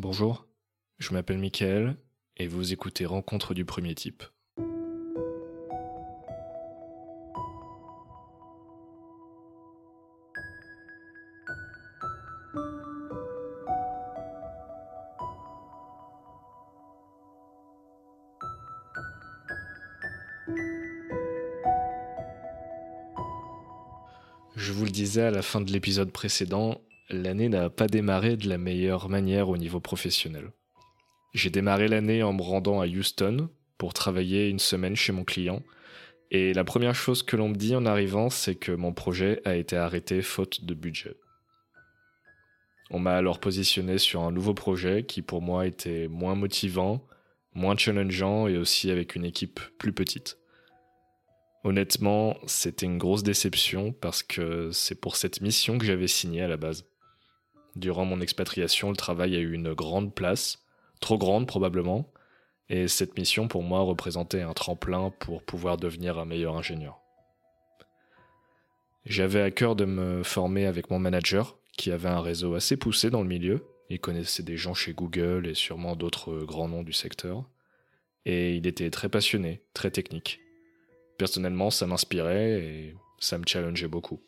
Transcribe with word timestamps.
Bonjour, 0.00 0.44
je 0.98 1.12
m'appelle 1.12 1.38
Michael 1.38 1.96
et 2.36 2.48
vous 2.48 2.72
écoutez 2.72 3.06
Rencontre 3.06 3.54
du 3.54 3.64
premier 3.64 3.94
type. 3.94 4.24
Je 24.56 24.72
vous 24.72 24.84
le 24.84 24.90
disais 24.90 25.22
à 25.22 25.30
la 25.30 25.42
fin 25.42 25.60
de 25.60 25.70
l'épisode 25.70 26.10
précédent, 26.10 26.80
l'année 27.22 27.48
n'a 27.48 27.70
pas 27.70 27.86
démarré 27.86 28.36
de 28.36 28.48
la 28.48 28.58
meilleure 28.58 29.08
manière 29.08 29.48
au 29.48 29.56
niveau 29.56 29.80
professionnel. 29.80 30.52
J'ai 31.32 31.50
démarré 31.50 31.88
l'année 31.88 32.22
en 32.22 32.32
me 32.32 32.42
rendant 32.42 32.80
à 32.80 32.86
Houston 32.86 33.48
pour 33.78 33.94
travailler 33.94 34.48
une 34.48 34.58
semaine 34.58 34.96
chez 34.96 35.12
mon 35.12 35.24
client, 35.24 35.62
et 36.30 36.52
la 36.52 36.64
première 36.64 36.94
chose 36.94 37.22
que 37.22 37.36
l'on 37.36 37.48
me 37.48 37.54
dit 37.54 37.76
en 37.76 37.86
arrivant, 37.86 38.30
c'est 38.30 38.54
que 38.54 38.72
mon 38.72 38.92
projet 38.92 39.40
a 39.44 39.56
été 39.56 39.76
arrêté 39.76 40.22
faute 40.22 40.64
de 40.64 40.74
budget. 40.74 41.16
On 42.90 42.98
m'a 42.98 43.16
alors 43.16 43.40
positionné 43.40 43.98
sur 43.98 44.22
un 44.22 44.32
nouveau 44.32 44.54
projet 44.54 45.04
qui 45.04 45.22
pour 45.22 45.42
moi 45.42 45.66
était 45.66 46.08
moins 46.08 46.34
motivant, 46.34 47.06
moins 47.54 47.76
challengeant 47.76 48.46
et 48.48 48.56
aussi 48.58 48.90
avec 48.90 49.14
une 49.14 49.24
équipe 49.24 49.60
plus 49.78 49.92
petite. 49.92 50.38
Honnêtement, 51.62 52.36
c'était 52.46 52.86
une 52.86 52.98
grosse 52.98 53.22
déception 53.22 53.92
parce 53.92 54.22
que 54.22 54.70
c'est 54.70 55.00
pour 55.00 55.16
cette 55.16 55.40
mission 55.40 55.78
que 55.78 55.86
j'avais 55.86 56.08
signé 56.08 56.42
à 56.42 56.48
la 56.48 56.56
base. 56.58 56.84
Durant 57.76 58.04
mon 58.04 58.20
expatriation, 58.20 58.90
le 58.90 58.96
travail 58.96 59.34
a 59.36 59.40
eu 59.40 59.52
une 59.52 59.74
grande 59.74 60.14
place, 60.14 60.64
trop 61.00 61.18
grande 61.18 61.46
probablement, 61.46 62.10
et 62.68 62.88
cette 62.88 63.18
mission 63.18 63.48
pour 63.48 63.62
moi 63.62 63.80
représentait 63.80 64.42
un 64.42 64.54
tremplin 64.54 65.12
pour 65.18 65.42
pouvoir 65.42 65.76
devenir 65.76 66.18
un 66.18 66.24
meilleur 66.24 66.56
ingénieur. 66.56 67.00
J'avais 69.04 69.42
à 69.42 69.50
cœur 69.50 69.76
de 69.76 69.84
me 69.84 70.22
former 70.22 70.66
avec 70.66 70.90
mon 70.90 70.98
manager, 70.98 71.58
qui 71.76 71.90
avait 71.90 72.08
un 72.08 72.20
réseau 72.20 72.54
assez 72.54 72.76
poussé 72.76 73.10
dans 73.10 73.22
le 73.22 73.28
milieu, 73.28 73.66
il 73.90 74.00
connaissait 74.00 74.42
des 74.42 74.56
gens 74.56 74.74
chez 74.74 74.94
Google 74.94 75.46
et 75.46 75.54
sûrement 75.54 75.94
d'autres 75.94 76.44
grands 76.44 76.68
noms 76.68 76.82
du 76.82 76.92
secteur, 76.92 77.44
et 78.24 78.56
il 78.56 78.66
était 78.66 78.90
très 78.90 79.08
passionné, 79.08 79.62
très 79.74 79.90
technique. 79.90 80.40
Personnellement, 81.18 81.70
ça 81.70 81.86
m'inspirait 81.86 82.62
et 82.62 82.94
ça 83.18 83.36
me 83.38 83.44
challengeait 83.46 83.88
beaucoup. 83.88 84.20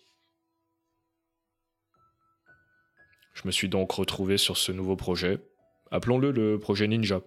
Je 3.37 3.43
me 3.45 3.53
suis 3.53 3.69
donc 3.69 3.93
retrouvé 3.93 4.39
sur 4.39 4.57
ce 4.57 4.73
nouveau 4.73 4.97
projet. 4.97 5.39
Appelons-le 5.91 6.31
le 6.31 6.59
projet 6.59 6.89
Ninja. 6.89 7.21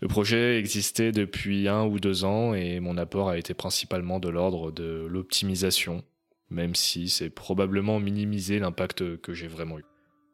Le 0.00 0.08
projet 0.08 0.58
existait 0.58 1.12
depuis 1.12 1.68
un 1.68 1.86
ou 1.86 2.00
deux 2.00 2.24
ans 2.24 2.54
et 2.54 2.80
mon 2.80 2.96
apport 2.96 3.28
a 3.28 3.38
été 3.38 3.54
principalement 3.54 4.18
de 4.18 4.28
l'ordre 4.28 4.72
de 4.72 5.06
l'optimisation, 5.08 6.02
même 6.50 6.74
si 6.74 7.08
c'est 7.08 7.30
probablement 7.30 8.00
minimiser 8.00 8.58
l'impact 8.58 9.18
que 9.18 9.32
j'ai 9.32 9.46
vraiment 9.46 9.78
eu. 9.78 9.84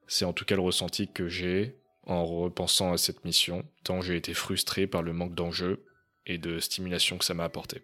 C'est 0.06 0.24
en 0.24 0.32
tout 0.32 0.46
cas 0.46 0.56
le 0.56 0.62
ressenti 0.62 1.06
que 1.12 1.28
j'ai 1.28 1.76
en 2.06 2.24
repensant 2.24 2.92
à 2.92 2.96
cette 2.96 3.26
mission, 3.26 3.62
tant 3.84 4.00
j'ai 4.00 4.16
été 4.16 4.32
frustré 4.32 4.86
par 4.86 5.02
le 5.02 5.12
manque 5.12 5.34
d'enjeux 5.34 5.84
et 6.24 6.38
de 6.38 6.60
stimulation 6.60 7.18
que 7.18 7.26
ça 7.26 7.34
m'a 7.34 7.44
apporté. 7.44 7.82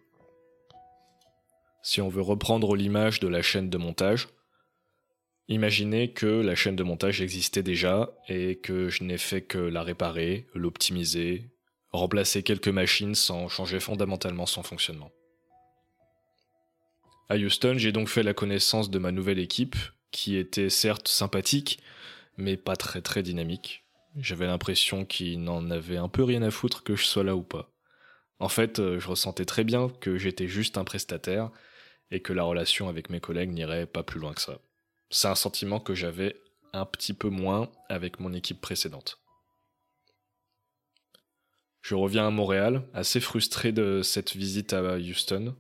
Si 1.83 2.01
on 2.01 2.09
veut 2.09 2.23
reprendre 2.23 2.77
l'image 2.77 3.21
de 3.21 3.29
la 3.29 3.43
chaîne 3.43 3.69
de 3.69 3.77
montage, 3.77 4.29
Imaginez 5.49 6.13
que 6.13 6.27
la 6.27 6.55
chaîne 6.55 6.77
de 6.77 6.83
montage 6.83 7.21
existait 7.21 7.63
déjà 7.63 8.15
et 8.29 8.57
que 8.57 8.89
je 8.89 9.05
n'ai 9.05 9.19
fait 9.19 9.43
que 9.43 9.59
la 9.59 9.83
réparer, 9.83 10.47
l'optimiser, 10.55 11.51
remplacer 11.91 12.43
quelques 12.43 12.69
machines 12.69 13.15
sans 13.15 13.49
changer 13.49 13.81
fondamentalement 13.81 14.47
son 14.47 14.63
fonctionnement. 14.63 15.11
À 17.29 17.37
Houston, 17.37 17.75
j'ai 17.77 17.93
donc 17.93 18.09
fait 18.09 18.23
la 18.23 18.35
connaissance 18.35 18.91
de 18.91 18.99
ma 18.99 19.11
nouvelle 19.11 19.39
équipe, 19.39 19.77
qui 20.11 20.37
était 20.37 20.71
certes 20.71 21.09
sympathique, 21.09 21.81
mais 22.37 22.57
pas 22.57 22.77
très 22.77 23.01
très 23.01 23.23
dynamique. 23.23 23.85
J'avais 24.17 24.47
l'impression 24.47 25.05
qu'ils 25.05 25.43
n'en 25.43 25.71
avaient 25.71 25.97
un 25.97 26.09
peu 26.09 26.23
rien 26.23 26.43
à 26.43 26.51
foutre 26.51 26.83
que 26.83 26.95
je 26.95 27.05
sois 27.05 27.25
là 27.25 27.35
ou 27.35 27.43
pas. 27.43 27.71
En 28.39 28.49
fait, 28.49 28.79
euh, 28.79 28.99
je 28.99 29.09
ressentais 29.09 29.45
très 29.45 29.65
bien 29.65 29.89
que 30.01 30.19
j'étais 30.19 30.49
juste 30.49 30.77
un 30.77 30.85
prestataire 30.85 31.51
et 32.11 32.21
que 32.21 32.33
la 32.33 32.43
relation 32.43 32.89
avec 32.89 33.09
mes 33.09 33.21
collègues 33.21 33.53
n'irait 33.53 33.87
pas 33.87 34.03
plus 34.03 34.21
loin 34.21 34.35
que 34.35 34.41
ça. 34.41 34.59
C'est 35.15 35.29
un 35.29 35.35
sentiment 35.35 35.79
que 35.79 35.95
j'avais 35.95 36.41
un 36.73 36.87
petit 36.87 37.13
peu 37.13 37.29
moins 37.29 37.71
avec 37.91 38.19
mon 38.19 38.33
équipe 38.33 38.63
précédente. 38.63 39.19
Je 41.83 41.95
reviens 41.95 42.27
à 42.27 42.31
Montréal, 42.31 42.83
assez 42.95 43.21
frustré 43.21 43.73
de 43.73 44.01
cette 44.01 44.35
visite 44.35 44.73
à 44.73 44.97
Houston, 44.97 45.55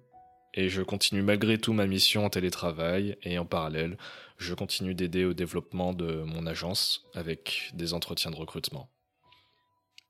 et 0.55 0.71
je 0.71 0.81
continue 0.81 1.21
malgré 1.21 1.59
tout 1.59 1.75
ma 1.75 1.87
mission 1.87 2.25
en 2.25 2.31
télétravail, 2.31 3.19
et 3.25 3.39
en 3.39 3.45
parallèle, 3.45 3.99
je 4.39 4.55
continue 4.55 4.95
d'aider 4.95 5.27
au 5.27 5.35
développement 5.35 5.93
de 5.93 6.23
mon 6.23 6.47
agence 6.47 7.05
avec 7.13 7.73
des 7.75 7.93
entretiens 7.93 8.31
de 8.31 8.37
recrutement. 8.37 8.89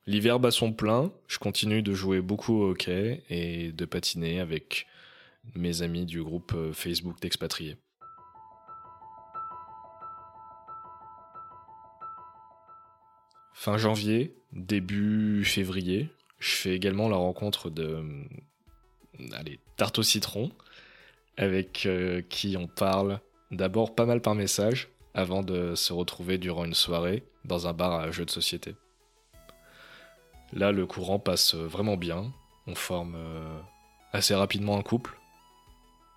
L'hiver 0.06 0.38
bat 0.38 0.53
son 0.53 0.72
plein, 0.72 1.12
je 1.26 1.38
continue 1.38 1.82
de 1.82 1.94
jouer 1.94 2.20
beaucoup 2.20 2.62
au 2.62 2.70
hockey 2.70 3.24
et 3.28 3.72
de 3.72 3.84
patiner 3.86 4.38
avec 4.38 4.86
mes 5.56 5.82
amis 5.82 6.06
du 6.06 6.22
groupe 6.22 6.54
Facebook 6.72 7.20
d'expatriés. 7.20 7.76
Fin 13.54 13.76
janvier, 13.76 14.34
début 14.52 15.44
février, 15.44 16.08
je 16.38 16.54
fais 16.54 16.74
également 16.74 17.08
la 17.08 17.16
rencontre 17.16 17.70
de 17.70 18.02
allez, 19.32 19.60
Tarte 19.76 19.98
au 19.98 20.02
citron, 20.02 20.50
avec 21.36 21.86
euh, 21.86 22.22
qui 22.28 22.56
on 22.56 22.66
parle 22.66 23.20
d'abord 23.50 23.94
pas 23.94 24.06
mal 24.06 24.20
par 24.20 24.34
message, 24.34 24.88
avant 25.14 25.42
de 25.42 25.74
se 25.74 25.92
retrouver 25.92 26.38
durant 26.38 26.64
une 26.64 26.74
soirée 26.74 27.22
dans 27.44 27.66
un 27.66 27.72
bar 27.72 27.92
à 27.92 28.10
jeux 28.10 28.24
de 28.24 28.30
société. 28.30 28.74
Là, 30.52 30.72
le 30.72 30.86
courant 30.86 31.18
passe 31.18 31.54
vraiment 31.54 31.96
bien, 31.96 32.32
on 32.66 32.74
forme 32.74 33.14
euh, 33.16 33.58
assez 34.12 34.34
rapidement 34.34 34.78
un 34.78 34.82
couple. 34.82 35.18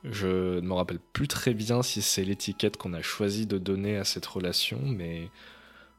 Je 0.03 0.59
ne 0.59 0.67
me 0.67 0.73
rappelle 0.73 0.99
plus 0.99 1.27
très 1.27 1.53
bien 1.53 1.81
si 1.81 2.01
c'est 2.01 2.23
l'étiquette 2.23 2.77
qu'on 2.77 2.93
a 2.93 3.01
choisi 3.01 3.47
de 3.47 3.57
donner 3.57 3.97
à 3.97 4.03
cette 4.03 4.25
relation, 4.25 4.79
mais 4.83 5.29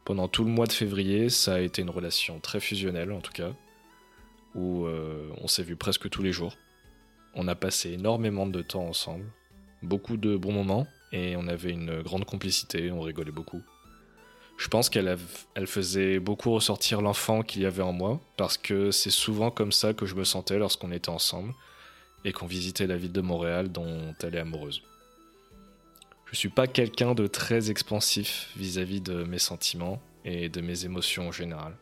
pendant 0.06 0.28
tout 0.28 0.44
le 0.44 0.50
mois 0.50 0.67
de 0.67 0.72
février, 0.72 1.28
ça 1.28 1.55
a 1.55 1.59
été 1.59 1.83
une 1.83 1.91
relation 1.91 2.39
très 2.39 2.61
fusionnelle 2.61 3.11
en 3.11 3.21
tout 3.21 3.33
cas, 3.33 3.50
où 4.55 4.87
euh, 4.87 5.28
on 5.43 5.49
s'est 5.49 5.65
vu 5.65 5.75
presque 5.75 6.09
tous 6.09 6.22
les 6.22 6.33
jours. 6.33 6.56
On 7.34 7.49
a 7.49 7.56
passé 7.56 7.91
énormément 7.91 8.47
de 8.47 8.62
temps 8.62 8.87
ensemble, 8.87 9.25
beaucoup 9.83 10.17
de 10.17 10.37
bons 10.37 10.53
moments, 10.53 10.87
et 11.11 11.34
on 11.37 11.49
avait 11.49 11.72
une 11.72 12.03
grande 12.03 12.25
complicité, 12.25 12.93
on 12.93 13.00
rigolait 13.00 13.33
beaucoup. 13.33 13.61
Je 14.56 14.69
pense 14.69 14.89
qu'elle 14.89 15.19
elle 15.55 15.67
faisait 15.67 16.21
beaucoup 16.21 16.53
ressortir 16.53 17.03
l'enfant 17.03 17.43
qu'il 17.43 17.62
y 17.62 17.67
avait 17.67 17.83
en 17.83 17.93
moi, 17.93 18.21
parce 18.37 18.56
que 18.56 18.93
c'est 18.93 19.11
souvent 19.11 19.50
comme 19.50 19.73
ça 19.73 19.93
que 19.93 20.06
je 20.06 20.15
me 20.15 20.25
sentais 20.25 20.59
lorsqu'on 20.59 20.93
était 20.93 21.09
ensemble, 21.09 21.53
et 22.25 22.33
qu'on 22.33 22.47
visitait 22.47 22.87
la 22.87 22.97
ville 22.97 23.12
de 23.12 23.21
Montréal 23.21 23.73
dont 23.73 24.15
elle 24.23 24.37
est 24.37 24.41
amoureuse. 24.41 24.83
Je 26.36 26.41
suis 26.41 26.48
pas 26.50 26.66
quelqu'un 26.66 27.14
de 27.14 27.26
très 27.26 27.70
expansif 27.70 28.50
vis-à-vis 28.58 29.00
de 29.00 29.24
mes 29.24 29.38
sentiments 29.38 30.02
et 30.26 30.50
de 30.50 30.60
mes 30.60 30.84
émotions 30.84 31.28
en 31.28 31.32
général. 31.32 31.74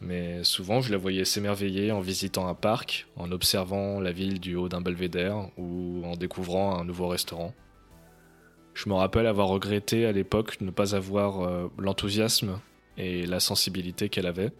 Mais 0.00 0.42
souvent, 0.44 0.80
je 0.80 0.90
la 0.90 0.96
voyais 0.96 1.26
s'émerveiller 1.26 1.92
en 1.92 2.00
visitant 2.00 2.48
un 2.48 2.54
parc, 2.54 3.06
en 3.16 3.30
observant 3.32 4.00
la 4.00 4.12
ville 4.12 4.40
du 4.40 4.54
haut 4.54 4.70
d'un 4.70 4.80
belvédère 4.80 5.50
ou 5.58 6.02
en 6.06 6.16
découvrant 6.16 6.80
un 6.80 6.86
nouveau 6.86 7.08
restaurant. 7.08 7.52
Je 8.72 8.88
me 8.88 8.94
rappelle 8.94 9.26
avoir 9.26 9.48
regretté 9.48 10.06
à 10.06 10.12
l'époque 10.12 10.58
de 10.58 10.64
ne 10.64 10.70
pas 10.70 10.94
avoir 10.94 11.42
euh, 11.42 11.68
l'enthousiasme 11.76 12.58
et 12.96 13.26
la 13.26 13.40
sensibilité 13.40 14.08
qu'elle 14.08 14.26
avait. 14.26 14.52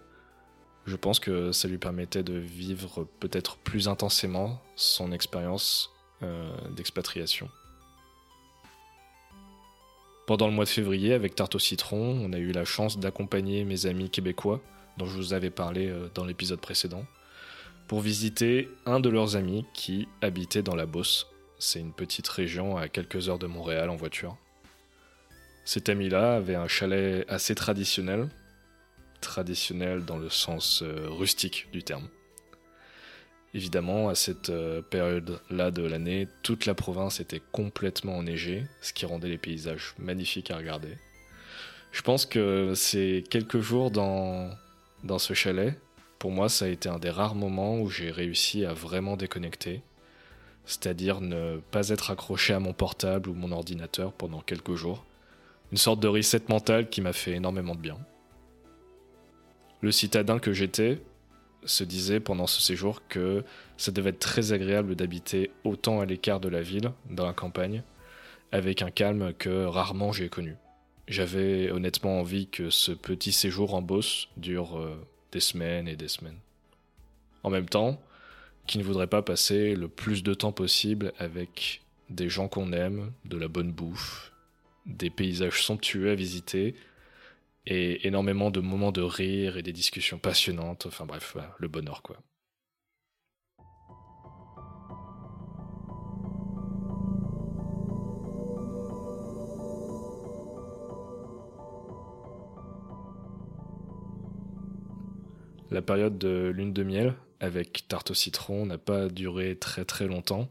Je 0.84 0.96
pense 0.96 1.20
que 1.20 1.52
ça 1.52 1.68
lui 1.68 1.78
permettait 1.78 2.22
de 2.22 2.34
vivre 2.34 3.08
peut-être 3.18 3.56
plus 3.56 3.88
intensément 3.88 4.60
son 4.74 5.10
expérience 5.10 5.90
euh, 6.22 6.50
d'expatriation. 6.76 7.48
Pendant 10.26 10.48
le 10.48 10.52
mois 10.52 10.64
de 10.64 10.70
février, 10.70 11.12
avec 11.12 11.36
Tarte 11.36 11.54
au 11.54 11.60
citron, 11.60 12.18
on 12.20 12.32
a 12.32 12.38
eu 12.38 12.50
la 12.50 12.64
chance 12.64 12.98
d'accompagner 12.98 13.64
mes 13.64 13.86
amis 13.86 14.10
québécois, 14.10 14.60
dont 14.96 15.06
je 15.06 15.16
vous 15.16 15.34
avais 15.34 15.50
parlé 15.50 15.86
euh, 15.86 16.08
dans 16.14 16.24
l'épisode 16.24 16.60
précédent, 16.60 17.04
pour 17.86 18.00
visiter 18.00 18.68
un 18.86 18.98
de 18.98 19.08
leurs 19.08 19.36
amis 19.36 19.64
qui 19.72 20.08
habitait 20.20 20.62
dans 20.62 20.74
la 20.74 20.84
Beauce. 20.84 21.28
C'est 21.60 21.78
une 21.78 21.92
petite 21.92 22.26
région 22.26 22.76
à 22.76 22.88
quelques 22.88 23.28
heures 23.28 23.38
de 23.38 23.46
Montréal 23.46 23.88
en 23.88 23.94
voiture. 23.94 24.36
Cet 25.64 25.88
ami-là 25.88 26.34
avait 26.34 26.56
un 26.56 26.66
chalet 26.66 27.24
assez 27.28 27.54
traditionnel, 27.54 28.28
traditionnel 29.20 30.04
dans 30.04 30.18
le 30.18 30.28
sens 30.28 30.82
euh, 30.82 31.06
rustique 31.08 31.68
du 31.72 31.84
terme. 31.84 32.08
Évidemment, 33.56 34.10
à 34.10 34.14
cette 34.14 34.50
euh, 34.50 34.82
période-là 34.82 35.70
de 35.70 35.82
l'année, 35.82 36.28
toute 36.42 36.66
la 36.66 36.74
province 36.74 37.20
était 37.20 37.40
complètement 37.52 38.18
enneigée, 38.18 38.66
ce 38.82 38.92
qui 38.92 39.06
rendait 39.06 39.30
les 39.30 39.38
paysages 39.38 39.94
magnifiques 39.98 40.50
à 40.50 40.58
regarder. 40.58 40.98
Je 41.90 42.02
pense 42.02 42.26
que 42.26 42.74
ces 42.74 43.24
quelques 43.30 43.60
jours 43.60 43.90
dans, 43.90 44.50
dans 45.04 45.18
ce 45.18 45.32
chalet, 45.32 45.80
pour 46.18 46.32
moi, 46.32 46.50
ça 46.50 46.66
a 46.66 46.68
été 46.68 46.90
un 46.90 46.98
des 46.98 47.08
rares 47.08 47.34
moments 47.34 47.80
où 47.80 47.88
j'ai 47.88 48.10
réussi 48.10 48.66
à 48.66 48.74
vraiment 48.74 49.16
déconnecter. 49.16 49.80
C'est-à-dire 50.66 51.22
ne 51.22 51.56
pas 51.70 51.88
être 51.88 52.10
accroché 52.10 52.52
à 52.52 52.60
mon 52.60 52.74
portable 52.74 53.30
ou 53.30 53.32
mon 53.32 53.52
ordinateur 53.52 54.12
pendant 54.12 54.42
quelques 54.42 54.74
jours. 54.74 55.06
Une 55.72 55.78
sorte 55.78 56.00
de 56.00 56.08
reset 56.08 56.42
mental 56.50 56.90
qui 56.90 57.00
m'a 57.00 57.14
fait 57.14 57.32
énormément 57.32 57.74
de 57.74 57.80
bien. 57.80 57.96
Le 59.80 59.92
citadin 59.92 60.40
que 60.40 60.52
j'étais 60.52 61.00
se 61.66 61.84
disait 61.84 62.20
pendant 62.20 62.46
ce 62.46 62.62
séjour 62.62 63.06
que 63.08 63.44
ça 63.76 63.92
devait 63.92 64.10
être 64.10 64.18
très 64.18 64.52
agréable 64.52 64.96
d'habiter 64.96 65.50
autant 65.64 66.00
à 66.00 66.06
l'écart 66.06 66.40
de 66.40 66.48
la 66.48 66.62
ville, 66.62 66.92
dans 67.10 67.26
la 67.26 67.32
campagne, 67.32 67.82
avec 68.52 68.82
un 68.82 68.90
calme 68.90 69.32
que 69.34 69.64
rarement 69.64 70.12
j'ai 70.12 70.28
connu. 70.28 70.56
J'avais 71.08 71.70
honnêtement 71.70 72.20
envie 72.20 72.48
que 72.48 72.70
ce 72.70 72.92
petit 72.92 73.32
séjour 73.32 73.74
en 73.74 73.82
Beauce 73.82 74.28
dure 74.36 74.78
euh, 74.78 74.96
des 75.32 75.40
semaines 75.40 75.86
et 75.86 75.96
des 75.96 76.08
semaines. 76.08 76.38
En 77.42 77.50
même 77.50 77.68
temps, 77.68 78.00
qui 78.66 78.78
ne 78.78 78.82
voudrait 78.82 79.06
pas 79.06 79.22
passer 79.22 79.76
le 79.76 79.88
plus 79.88 80.22
de 80.22 80.34
temps 80.34 80.52
possible 80.52 81.12
avec 81.18 81.82
des 82.10 82.28
gens 82.28 82.48
qu'on 82.48 82.72
aime, 82.72 83.12
de 83.24 83.36
la 83.36 83.48
bonne 83.48 83.72
bouffe, 83.72 84.32
des 84.86 85.10
paysages 85.10 85.62
somptueux 85.62 86.10
à 86.10 86.14
visiter, 86.14 86.74
et 87.66 88.06
énormément 88.06 88.50
de 88.50 88.60
moments 88.60 88.92
de 88.92 89.02
rire 89.02 89.56
et 89.56 89.62
des 89.62 89.72
discussions 89.72 90.18
passionnantes, 90.18 90.86
enfin 90.86 91.04
bref, 91.06 91.36
le 91.58 91.68
bonheur 91.68 92.02
quoi. 92.02 92.16
La 105.70 105.82
période 105.82 106.16
de 106.16 106.52
lune 106.54 106.72
de 106.72 106.84
miel 106.84 107.14
avec 107.40 107.86
tarte 107.88 108.12
au 108.12 108.14
citron 108.14 108.66
n'a 108.66 108.78
pas 108.78 109.08
duré 109.08 109.58
très 109.58 109.84
très 109.84 110.06
longtemps 110.06 110.48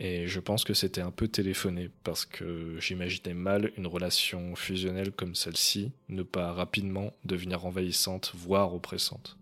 et 0.00 0.28
je 0.28 0.38
pense 0.38 0.62
que 0.62 0.74
c'était 0.74 1.00
un 1.00 1.10
peu 1.10 1.26
téléphoné 1.26 1.90
parce 2.04 2.24
que 2.24 2.78
j'imaginais 2.78 3.34
mal 3.34 3.72
une 3.76 3.86
relation 3.86 4.54
fusionnelle 4.54 5.10
comme 5.10 5.34
celle-ci 5.34 5.90
ne 6.08 6.22
pas 6.22 6.52
rapidement 6.52 7.12
devenir 7.24 7.64
envahissante, 7.64 8.32
voire 8.34 8.74
oppressante. 8.74 9.36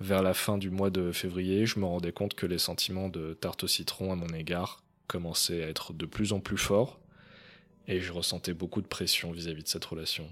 Vers 0.00 0.22
la 0.22 0.34
fin 0.34 0.58
du 0.58 0.70
mois 0.70 0.90
de 0.90 1.12
février, 1.12 1.66
je 1.66 1.78
me 1.78 1.84
rendais 1.84 2.12
compte 2.12 2.34
que 2.34 2.46
les 2.46 2.58
sentiments 2.58 3.08
de 3.08 3.34
tarte 3.34 3.64
au 3.64 3.68
citron 3.68 4.10
à 4.10 4.16
mon 4.16 4.28
égard 4.28 4.82
commençaient 5.06 5.62
à 5.62 5.68
être 5.68 5.92
de 5.92 6.06
plus 6.06 6.32
en 6.32 6.40
plus 6.40 6.56
forts 6.56 6.98
et 7.86 8.00
je 8.00 8.12
ressentais 8.12 8.54
beaucoup 8.54 8.80
de 8.80 8.86
pression 8.86 9.32
vis-à-vis 9.32 9.64
de 9.64 9.68
cette 9.68 9.84
relation. 9.84 10.28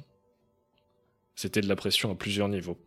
C'était 1.34 1.60
de 1.60 1.68
la 1.68 1.76
pression 1.76 2.10
à 2.10 2.14
plusieurs 2.14 2.48
niveaux. 2.48 2.78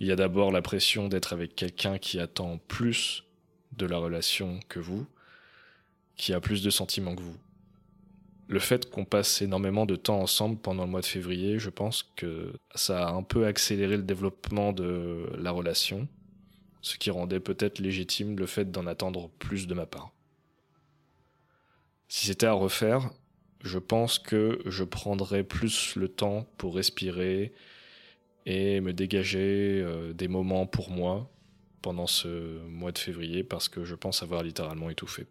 Il 0.00 0.06
y 0.06 0.12
a 0.12 0.16
d'abord 0.16 0.50
la 0.50 0.62
pression 0.62 1.08
d'être 1.08 1.32
avec 1.32 1.56
quelqu'un 1.56 1.98
qui 1.98 2.20
attend 2.20 2.58
plus 2.68 3.24
de 3.72 3.86
la 3.86 3.98
relation 3.98 4.60
que 4.68 4.78
vous, 4.78 5.06
qui 6.16 6.32
a 6.32 6.40
plus 6.40 6.62
de 6.62 6.70
sentiments 6.70 7.14
que 7.14 7.22
vous. 7.22 7.36
Le 8.48 8.58
fait 8.60 8.90
qu'on 8.90 9.04
passe 9.04 9.42
énormément 9.42 9.86
de 9.86 9.96
temps 9.96 10.20
ensemble 10.20 10.56
pendant 10.58 10.84
le 10.84 10.90
mois 10.90 11.00
de 11.00 11.06
février, 11.06 11.58
je 11.58 11.70
pense 11.70 12.04
que 12.16 12.52
ça 12.74 13.08
a 13.08 13.12
un 13.12 13.22
peu 13.22 13.46
accéléré 13.46 13.96
le 13.96 14.04
développement 14.04 14.72
de 14.72 15.28
la 15.36 15.50
relation, 15.50 16.08
ce 16.80 16.96
qui 16.96 17.10
rendait 17.10 17.40
peut-être 17.40 17.80
légitime 17.80 18.38
le 18.38 18.46
fait 18.46 18.70
d'en 18.70 18.86
attendre 18.86 19.30
plus 19.40 19.66
de 19.66 19.74
ma 19.74 19.86
part. 19.86 20.12
Si 22.08 22.26
c'était 22.26 22.46
à 22.46 22.52
refaire, 22.52 23.10
je 23.62 23.78
pense 23.78 24.20
que 24.20 24.60
je 24.64 24.84
prendrais 24.84 25.42
plus 25.42 25.96
le 25.96 26.08
temps 26.08 26.46
pour 26.56 26.76
respirer 26.76 27.52
et 28.46 28.80
me 28.80 28.92
dégager 28.92 29.82
euh, 29.82 30.12
des 30.12 30.28
moments 30.28 30.66
pour 30.66 30.90
moi 30.90 31.28
pendant 31.86 32.08
ce 32.08 32.58
mois 32.66 32.90
de 32.90 32.98
février 32.98 33.44
parce 33.44 33.68
que 33.68 33.84
je 33.84 33.94
pense 33.94 34.24
avoir 34.24 34.42
littéralement 34.42 34.90
étouffé. 34.90 35.24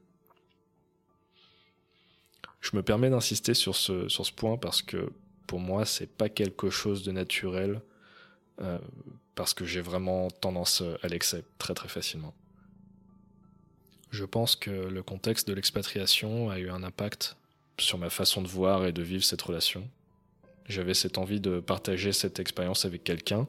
Je 2.62 2.78
me 2.78 2.82
permets 2.82 3.10
d'insister 3.10 3.54
sur 3.54 3.76
ce, 3.76 4.32
point 4.32 4.56
parce 4.56 4.82
que 4.82 5.12
pour 5.48 5.60
moi, 5.60 5.84
c'est 5.84 6.08
pas 6.08 6.30
quelque 6.30 6.70
chose 6.70 7.04
de 7.04 7.12
naturel 7.12 7.82
euh, 8.62 8.80
parce 9.36 9.54
que 9.54 9.66
j'ai 9.66 9.82
vraiment 9.82 10.30
tendance 10.30 10.82
à 11.04 11.10
l'excès 11.10 11.44
très 11.58 11.74
très 11.74 11.90
facilement. 11.90 12.34
Je 14.12 14.24
pense 14.24 14.56
que 14.56 14.72
le 14.72 15.04
contexte 15.04 15.50
de 15.50 15.54
l'expatriation 15.54 16.50
a 16.52 16.58
eu 16.58 16.70
un 16.70 16.84
impact 16.84 17.36
sur 17.82 17.98
ma 17.98 18.10
façon 18.10 18.42
de 18.42 18.48
voir 18.48 18.86
et 18.86 18.94
de 18.94 19.04
vivre 19.04 19.26
cette 19.26 19.42
relation. 19.42 19.90
J'avais 20.70 20.94
cette 20.94 21.18
envie 21.18 21.42
de 21.42 21.60
partager 21.60 22.14
cette 22.14 22.40
expérience 22.40 22.86
avec 22.86 23.04
quelqu'un, 23.04 23.46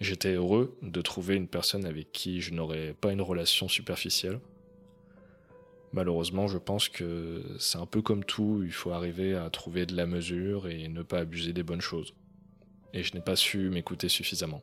J'étais 0.00 0.34
heureux 0.34 0.76
de 0.82 1.02
trouver 1.02 1.34
une 1.34 1.48
personne 1.48 1.84
avec 1.84 2.12
qui 2.12 2.40
je 2.40 2.54
n'aurais 2.54 2.94
pas 3.00 3.12
une 3.12 3.20
relation 3.20 3.66
superficielle. 3.66 4.40
Malheureusement, 5.92 6.46
je 6.46 6.58
pense 6.58 6.88
que 6.88 7.42
c'est 7.58 7.78
un 7.78 7.86
peu 7.86 8.00
comme 8.00 8.22
tout, 8.22 8.62
il 8.64 8.72
faut 8.72 8.92
arriver 8.92 9.34
à 9.34 9.50
trouver 9.50 9.86
de 9.86 9.96
la 9.96 10.06
mesure 10.06 10.68
et 10.68 10.86
ne 10.88 11.02
pas 11.02 11.18
abuser 11.18 11.52
des 11.52 11.62
bonnes 11.62 11.80
choses. 11.80 12.14
Et 12.92 13.02
je 13.02 13.14
n'ai 13.14 13.20
pas 13.20 13.36
su 13.36 13.70
m'écouter 13.70 14.08
suffisamment. 14.08 14.62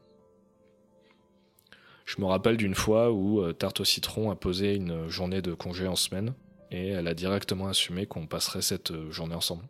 Je 2.06 2.22
me 2.22 2.26
rappelle 2.26 2.56
d'une 2.56 2.76
fois 2.76 3.12
où 3.12 3.42
euh, 3.42 3.52
Tarte 3.52 3.80
au 3.80 3.86
citron 3.86 4.30
a 4.30 4.36
posé 4.36 4.76
une 4.76 5.10
journée 5.10 5.42
de 5.42 5.54
congé 5.54 5.88
en 5.88 5.96
semaine 5.96 6.34
et 6.70 6.90
elle 6.90 7.08
a 7.08 7.16
directement 7.16 7.68
assumé 7.68 8.06
qu'on 8.06 8.28
passerait 8.28 8.62
cette 8.62 8.92
euh, 8.92 9.12
journée 9.12 9.34
ensemble. 9.34 9.66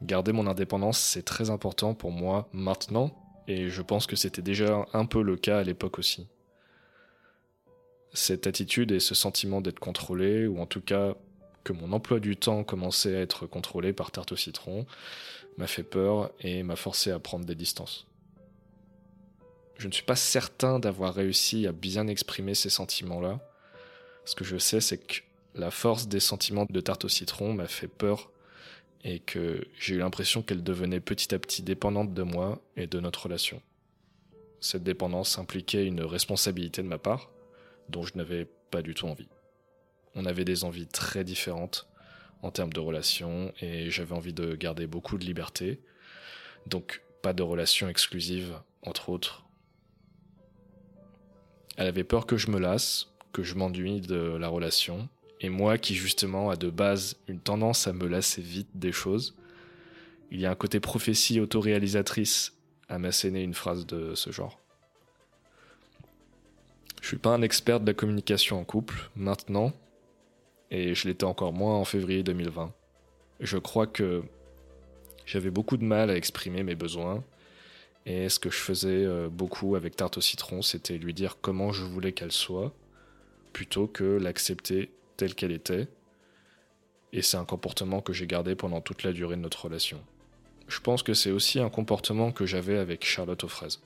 Garder 0.00 0.32
mon 0.32 0.46
indépendance, 0.46 0.98
c'est 0.98 1.24
très 1.24 1.50
important 1.50 1.94
pour 1.94 2.10
moi 2.10 2.48
maintenant 2.52 3.14
et 3.48 3.70
je 3.70 3.82
pense 3.82 4.06
que 4.06 4.14
c'était 4.14 4.42
déjà 4.42 4.86
un 4.92 5.06
peu 5.06 5.22
le 5.22 5.36
cas 5.36 5.58
à 5.58 5.64
l'époque 5.64 5.98
aussi. 5.98 6.28
Cette 8.12 8.46
attitude 8.46 8.92
et 8.92 9.00
ce 9.00 9.14
sentiment 9.14 9.62
d'être 9.62 9.80
contrôlé, 9.80 10.46
ou 10.46 10.60
en 10.60 10.66
tout 10.66 10.82
cas 10.82 11.14
que 11.64 11.72
mon 11.72 11.92
emploi 11.92 12.20
du 12.20 12.36
temps 12.36 12.62
commençait 12.62 13.16
à 13.16 13.20
être 13.20 13.46
contrôlé 13.46 13.94
par 13.94 14.10
tarte 14.10 14.32
au 14.32 14.36
citron, 14.36 14.86
m'a 15.56 15.66
fait 15.66 15.82
peur 15.82 16.30
et 16.40 16.62
m'a 16.62 16.76
forcé 16.76 17.10
à 17.10 17.18
prendre 17.18 17.46
des 17.46 17.54
distances. 17.54 18.06
Je 19.78 19.88
ne 19.88 19.92
suis 19.92 20.04
pas 20.04 20.16
certain 20.16 20.78
d'avoir 20.78 21.14
réussi 21.14 21.66
à 21.66 21.72
bien 21.72 22.06
exprimer 22.06 22.54
ces 22.54 22.70
sentiments-là. 22.70 23.40
Ce 24.24 24.34
que 24.34 24.44
je 24.44 24.58
sais, 24.58 24.80
c'est 24.80 24.98
que 24.98 25.20
la 25.54 25.70
force 25.70 26.06
des 26.06 26.20
sentiments 26.20 26.66
de 26.68 26.80
tarte 26.80 27.06
au 27.06 27.08
citron 27.08 27.54
m'a 27.54 27.68
fait 27.68 27.88
peur 27.88 28.30
et 29.04 29.20
que 29.20 29.66
j'ai 29.78 29.94
eu 29.94 29.98
l'impression 29.98 30.42
qu'elle 30.42 30.62
devenait 30.62 31.00
petit 31.00 31.34
à 31.34 31.38
petit 31.38 31.62
dépendante 31.62 32.14
de 32.14 32.22
moi 32.22 32.60
et 32.76 32.86
de 32.86 33.00
notre 33.00 33.24
relation. 33.24 33.62
Cette 34.60 34.82
dépendance 34.82 35.38
impliquait 35.38 35.86
une 35.86 36.02
responsabilité 36.02 36.82
de 36.82 36.88
ma 36.88 36.98
part, 36.98 37.30
dont 37.88 38.02
je 38.02 38.16
n'avais 38.16 38.46
pas 38.70 38.82
du 38.82 38.94
tout 38.94 39.06
envie. 39.06 39.28
On 40.14 40.26
avait 40.26 40.44
des 40.44 40.64
envies 40.64 40.86
très 40.86 41.22
différentes 41.22 41.88
en 42.42 42.50
termes 42.50 42.72
de 42.72 42.80
relation 42.80 43.52
et 43.60 43.90
j'avais 43.90 44.14
envie 44.14 44.32
de 44.32 44.54
garder 44.54 44.86
beaucoup 44.86 45.16
de 45.18 45.24
liberté, 45.24 45.80
donc 46.66 47.02
pas 47.22 47.32
de 47.32 47.42
relation 47.42 47.88
exclusive 47.88 48.58
entre 48.82 49.10
autres. 49.10 49.44
Elle 51.76 51.86
avait 51.86 52.04
peur 52.04 52.26
que 52.26 52.36
je 52.36 52.50
me 52.50 52.58
lasse, 52.58 53.08
que 53.32 53.42
je 53.42 53.54
m'ennuie 53.54 54.00
de 54.00 54.36
la 54.36 54.48
relation, 54.48 55.08
et 55.40 55.48
moi 55.48 55.78
qui 55.78 55.94
justement 55.94 56.50
a 56.50 56.56
de 56.56 56.70
base 56.70 57.16
une 57.28 57.40
tendance 57.40 57.86
à 57.86 57.92
me 57.92 58.06
lasser 58.06 58.42
vite 58.42 58.68
des 58.74 58.92
choses, 58.92 59.34
il 60.30 60.40
y 60.40 60.46
a 60.46 60.50
un 60.50 60.54
côté 60.54 60.80
prophétie 60.80 61.40
autoréalisatrice 61.40 62.54
à 62.88 62.98
m'asséner 62.98 63.42
une 63.42 63.54
phrase 63.54 63.86
de 63.86 64.14
ce 64.14 64.30
genre. 64.30 64.58
Je 67.00 67.06
suis 67.06 67.18
pas 67.18 67.30
un 67.30 67.42
expert 67.42 67.80
de 67.80 67.86
la 67.86 67.94
communication 67.94 68.60
en 68.60 68.64
couple 68.64 69.10
maintenant, 69.14 69.72
et 70.70 70.94
je 70.94 71.08
l'étais 71.08 71.24
encore 71.24 71.52
moins 71.52 71.76
en 71.76 71.84
février 71.84 72.22
2020. 72.22 72.72
Je 73.40 73.58
crois 73.58 73.86
que 73.86 74.22
j'avais 75.24 75.50
beaucoup 75.50 75.76
de 75.76 75.84
mal 75.84 76.10
à 76.10 76.16
exprimer 76.16 76.62
mes 76.62 76.74
besoins, 76.74 77.22
et 78.04 78.28
ce 78.28 78.38
que 78.38 78.50
je 78.50 78.58
faisais 78.58 79.04
euh, 79.04 79.28
beaucoup 79.28 79.76
avec 79.76 79.94
Tarte 79.94 80.18
au 80.18 80.20
citron, 80.20 80.62
c'était 80.62 80.98
lui 80.98 81.14
dire 81.14 81.38
comment 81.40 81.72
je 81.72 81.84
voulais 81.84 82.12
qu'elle 82.12 82.32
soit, 82.32 82.72
plutôt 83.52 83.86
que 83.86 84.04
l'accepter 84.04 84.90
telle 85.18 85.34
qu'elle 85.34 85.52
était, 85.52 85.88
et 87.12 87.20
c'est 87.20 87.36
un 87.36 87.44
comportement 87.44 88.00
que 88.00 88.14
j'ai 88.14 88.26
gardé 88.26 88.54
pendant 88.54 88.80
toute 88.80 89.02
la 89.02 89.12
durée 89.12 89.36
de 89.36 89.42
notre 89.42 89.64
relation. 89.64 90.00
Je 90.68 90.80
pense 90.80 91.02
que 91.02 91.14
c'est 91.14 91.30
aussi 91.30 91.58
un 91.58 91.70
comportement 91.70 92.32
que 92.32 92.46
j'avais 92.46 92.78
avec 92.78 93.04
Charlotte 93.04 93.42
aux 93.44 93.48
fraises. 93.48 93.80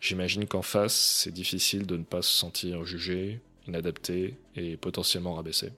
J'imagine 0.00 0.46
qu'en 0.46 0.62
face, 0.62 0.94
c'est 0.94 1.32
difficile 1.32 1.86
de 1.86 1.96
ne 1.96 2.04
pas 2.04 2.22
se 2.22 2.30
sentir 2.30 2.84
jugé, 2.84 3.40
inadapté 3.66 4.36
et 4.56 4.76
potentiellement 4.76 5.34
rabaissé. 5.34 5.72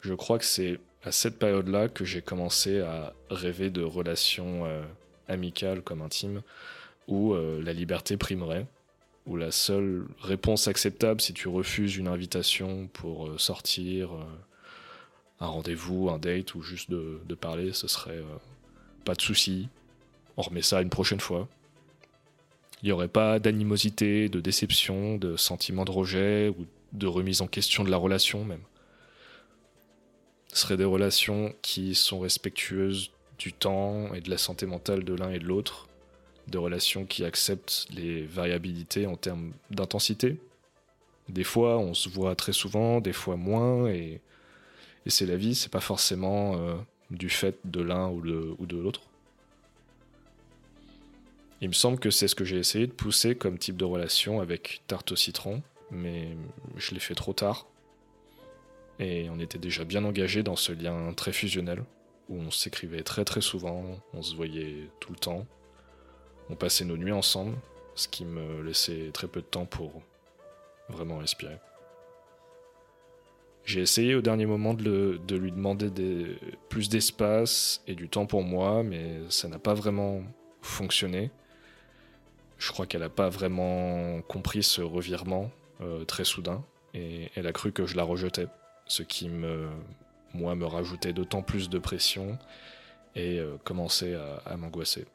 Je 0.00 0.14
crois 0.14 0.38
que 0.38 0.44
c'est 0.44 0.78
à 1.02 1.12
cette 1.12 1.38
période-là 1.38 1.88
que 1.88 2.04
j'ai 2.04 2.22
commencé 2.22 2.80
à 2.80 3.14
rêver 3.30 3.70
de 3.70 3.82
relations 3.82 4.66
euh, 4.66 4.82
amicales 5.28 5.82
comme 5.82 6.02
intimes, 6.02 6.42
où 7.08 7.34
euh, 7.34 7.62
la 7.62 7.72
liberté 7.72 8.16
primerait, 8.16 8.66
où 9.26 9.36
la 9.36 9.50
seule 9.50 10.06
réponse 10.20 10.68
acceptable 10.68 11.20
si 11.20 11.32
tu 11.32 11.48
refuses 11.48 11.96
une 11.96 12.08
invitation 12.08 12.88
pour 12.92 13.28
euh, 13.28 13.38
sortir, 13.38 14.14
euh, 14.14 14.24
un 15.40 15.46
rendez-vous, 15.46 16.10
un 16.10 16.18
date 16.18 16.54
ou 16.54 16.62
juste 16.62 16.90
de, 16.90 17.34
parler, 17.34 17.72
ce 17.72 17.88
serait 17.88 18.22
pas 19.04 19.14
de 19.14 19.20
souci. 19.20 19.68
On 20.36 20.42
remet 20.42 20.62
ça 20.62 20.80
une 20.80 20.90
prochaine 20.90 21.20
fois. 21.20 21.48
Il 22.82 22.86
n'y 22.86 22.92
aurait 22.92 23.08
pas 23.08 23.38
d'animosité, 23.38 24.28
de 24.28 24.40
déception, 24.40 25.16
de 25.16 25.36
sentiment 25.36 25.84
de 25.84 25.90
rejet 25.90 26.48
ou 26.50 26.66
de 26.92 27.06
remise 27.06 27.40
en 27.40 27.46
question 27.46 27.82
de 27.82 27.90
la 27.90 27.96
relation 27.96 28.44
même. 28.44 28.62
Ce 30.52 30.60
seraient 30.60 30.76
des 30.76 30.84
relations 30.84 31.54
qui 31.62 31.94
sont 31.94 32.20
respectueuses 32.20 33.10
du 33.38 33.52
temps 33.52 34.14
et 34.14 34.20
de 34.20 34.30
la 34.30 34.38
santé 34.38 34.66
mentale 34.66 35.04
de 35.04 35.14
l'un 35.14 35.30
et 35.30 35.38
de 35.38 35.44
l'autre, 35.44 35.88
des 36.48 36.58
relations 36.58 37.04
qui 37.04 37.24
acceptent 37.24 37.86
les 37.90 38.26
variabilités 38.26 39.06
en 39.06 39.16
termes 39.16 39.52
d'intensité. 39.70 40.38
Des 41.28 41.44
fois, 41.44 41.78
on 41.78 41.94
se 41.94 42.08
voit 42.08 42.34
très 42.34 42.52
souvent, 42.52 43.00
des 43.00 43.12
fois 43.12 43.36
moins, 43.36 43.88
et, 43.88 44.20
c'est 45.06 45.26
la 45.26 45.36
vie, 45.36 45.54
c'est 45.54 45.72
pas 45.72 45.80
forcément 45.80 46.56
euh, 46.56 46.76
du 47.10 47.28
fait 47.28 47.58
de 47.64 47.82
l'un 47.82 48.08
ou 48.08 48.20
de 48.20 48.76
l'autre. 48.76 49.02
Il 51.64 51.68
me 51.68 51.72
semble 51.74 51.98
que 51.98 52.10
c'est 52.10 52.28
ce 52.28 52.34
que 52.34 52.44
j'ai 52.44 52.58
essayé 52.58 52.86
de 52.86 52.92
pousser 52.92 53.36
comme 53.36 53.56
type 53.56 53.78
de 53.78 53.86
relation 53.86 54.40
avec 54.40 54.82
Tarte 54.86 55.12
au 55.12 55.16
citron, 55.16 55.62
mais 55.90 56.36
je 56.76 56.92
l'ai 56.92 57.00
fait 57.00 57.14
trop 57.14 57.32
tard. 57.32 57.66
Et 58.98 59.30
on 59.30 59.40
était 59.40 59.58
déjà 59.58 59.84
bien 59.84 60.04
engagé 60.04 60.42
dans 60.42 60.56
ce 60.56 60.72
lien 60.72 61.12
très 61.14 61.32
fusionnel, 61.32 61.82
où 62.28 62.36
on 62.36 62.50
s'écrivait 62.50 63.02
très 63.02 63.24
très 63.24 63.40
souvent, 63.40 63.82
on 64.12 64.22
se 64.22 64.34
voyait 64.34 64.90
tout 65.00 65.12
le 65.12 65.18
temps. 65.18 65.46
On 66.50 66.54
passait 66.54 66.84
nos 66.84 66.96
nuits 66.96 67.12
ensemble, 67.12 67.56
ce 67.94 68.08
qui 68.08 68.24
me 68.24 68.62
laissait 68.62 69.10
très 69.12 69.26
peu 69.26 69.40
de 69.40 69.46
temps 69.46 69.66
pour 69.66 70.02
vraiment 70.88 71.18
respirer. 71.18 71.58
J'ai 73.64 73.80
essayé 73.80 74.14
au 74.14 74.20
dernier 74.20 74.44
moment 74.44 74.74
de, 74.74 75.18
lui 75.30 75.50
demander 75.50 75.90
plus 76.68 76.90
d'espace 76.90 77.82
et 77.86 77.94
du 77.94 78.08
temps 78.08 78.26
pour 78.26 78.42
moi, 78.42 78.82
mais 78.82 79.20
ça 79.30 79.48
n'a 79.48 79.58
pas 79.58 79.72
vraiment 79.72 80.22
fonctionné. 80.60 81.30
Je 82.58 82.70
crois 82.72 82.86
qu'elle 82.86 83.00
n'a 83.00 83.08
pas 83.08 83.30
vraiment 83.30 84.20
compris 84.22 84.62
ce 84.62 84.82
revirement 84.82 85.50
euh, 85.80 86.04
très 86.04 86.24
soudain 86.24 86.62
et 86.92 87.30
elle 87.34 87.46
a 87.46 87.52
cru 87.52 87.72
que 87.72 87.86
je 87.86 87.96
la 87.96 88.04
rejetais, 88.04 88.46
ce 88.86 89.02
qui 89.02 89.28
me, 89.28 89.68
moi, 90.34 90.54
me 90.54 90.66
rajoutait 90.66 91.12
d'autant 91.12 91.42
plus 91.42 91.70
de 91.70 91.78
pression 91.78 92.38
et 93.16 93.38
euh, 93.38 93.56
commençait 93.64 94.16
à, 94.44 94.56
m'angoisser. 94.56 95.06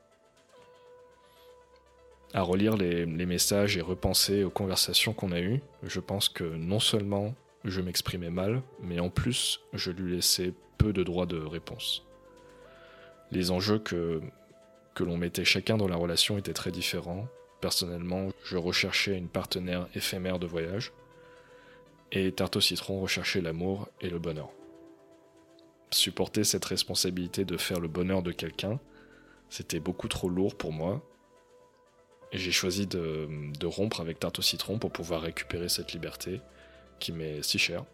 À 2.34 2.42
relire 2.42 2.78
les, 2.78 3.06
messages 3.06 3.76
et 3.76 3.82
repenser 3.82 4.44
aux 4.44 4.52
conversations 4.52 5.14
qu'on 5.14 5.32
a 5.32 5.40
eues, 5.40 5.62
je 5.84 6.00
pense 6.00 6.30
que 6.30 6.44
non 6.44 6.80
seulement 6.80 7.34
je 7.66 7.82
m'exprimais 7.82 8.30
mal, 8.30 8.62
mais 8.82 9.00
en 9.00 9.10
plus 9.10 9.62
je 9.74 9.92
lui 9.92 10.16
laissais 10.16 10.54
peu 10.78 10.94
de 10.94 11.04
droits 11.04 11.26
de 11.26 11.40
réponse. 11.40 12.06
Les 13.32 13.52
enjeux 13.52 13.80
que, 13.80 14.22
que 14.94 15.04
l'on 15.04 15.18
mettait 15.18 15.46
chacun 15.46 15.78
dans 15.78 15.88
la 15.88 15.96
relation 15.96 16.38
étaient 16.38 16.54
très 16.54 16.72
différents 16.72 17.28
Personnellement, 17.62 18.30
je 18.46 18.56
recherchais 18.58 19.18
une 19.18 19.28
partenaire 19.28 19.90
éphémère 19.94 20.40
de 20.40 20.48
voyage, 20.48 20.94
et 22.12 22.32
Tarte 22.32 22.60
citron 22.60 23.02
recherchait 23.02 23.42
l'amour 23.42 23.90
et 24.02 24.10
le 24.10 24.18
bonheur. 24.18 24.50
Supporter 25.92 26.44
cette 26.44 26.66
responsabilité 26.66 27.44
de 27.44 27.58
faire 27.58 27.80
le 27.80 27.88
bonheur 27.88 28.24
de 28.24 28.32
quelqu'un, 28.32 28.80
c'était 29.50 29.80
beaucoup 29.80 30.08
trop 30.08 30.30
lourd 30.30 30.56
pour 30.56 30.72
moi, 30.72 31.04
j'ai 32.32 32.52
choisi 32.52 32.88
de, 32.88 33.66
rompre 33.66 34.02
avec 34.02 34.20
Tarte 34.20 34.40
au 34.40 34.42
citron 34.42 34.78
pour 34.78 34.92
pouvoir 34.92 35.22
récupérer 35.22 35.70
cette 35.70 35.94
liberté 35.94 36.42
qui 37.00 37.12
m'est 37.12 37.42
si 37.44 37.58
chère, 37.58 37.86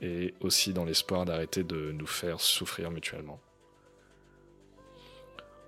et 0.00 0.34
aussi 0.40 0.72
dans 0.72 0.84
l'espoir 0.84 1.24
d'arrêter 1.24 1.64
de 1.64 1.92
nous 1.92 2.06
faire 2.06 2.40
souffrir 2.40 2.90
mutuellement. 2.90 3.40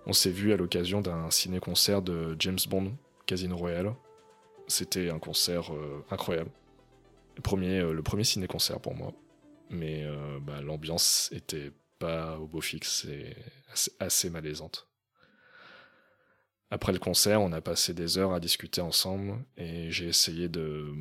On 0.07 0.13
s'est 0.13 0.31
vu 0.31 0.53
à 0.53 0.57
l'occasion 0.57 1.03
d'un 1.03 1.31
ciné-concert 1.31 2.03
de 2.03 2.35
James 2.39 2.59
Bond 2.69 2.93
Casino 3.27 3.57
Royale. 3.57 3.95
C'était 4.67 5.11
un 5.11 5.19
concert 5.19 5.73
euh, 5.75 6.05
incroyable. 6.11 6.51
Le 7.37 7.43
premier, 7.43 7.79
euh, 7.79 8.03
premier 8.03 8.25
ciné-concert 8.25 8.81
pour 8.81 8.95
moi. 8.95 9.13
Mais 9.69 10.03
euh, 10.05 10.39
bah, 10.41 10.61
l'ambiance 10.63 11.31
était 11.33 11.71
pas 11.99 12.39
au 12.39 12.47
beau 12.47 12.61
fixe 12.61 13.05
et 13.05 13.37
assez, 14.01 14.31
malaisante. 14.31 14.89
Après 16.71 16.93
le 16.93 16.99
concert, 16.99 17.43
on 17.43 17.53
a 17.53 17.61
passé 17.61 17.95
des 17.95 18.17
heures 18.17 18.33
à 18.33 18.41
discuter 18.41 18.81
ensemble 18.81 19.45
et 19.57 19.91
j'ai 19.91 20.07
essayé 20.07 20.49
de, 20.49 20.95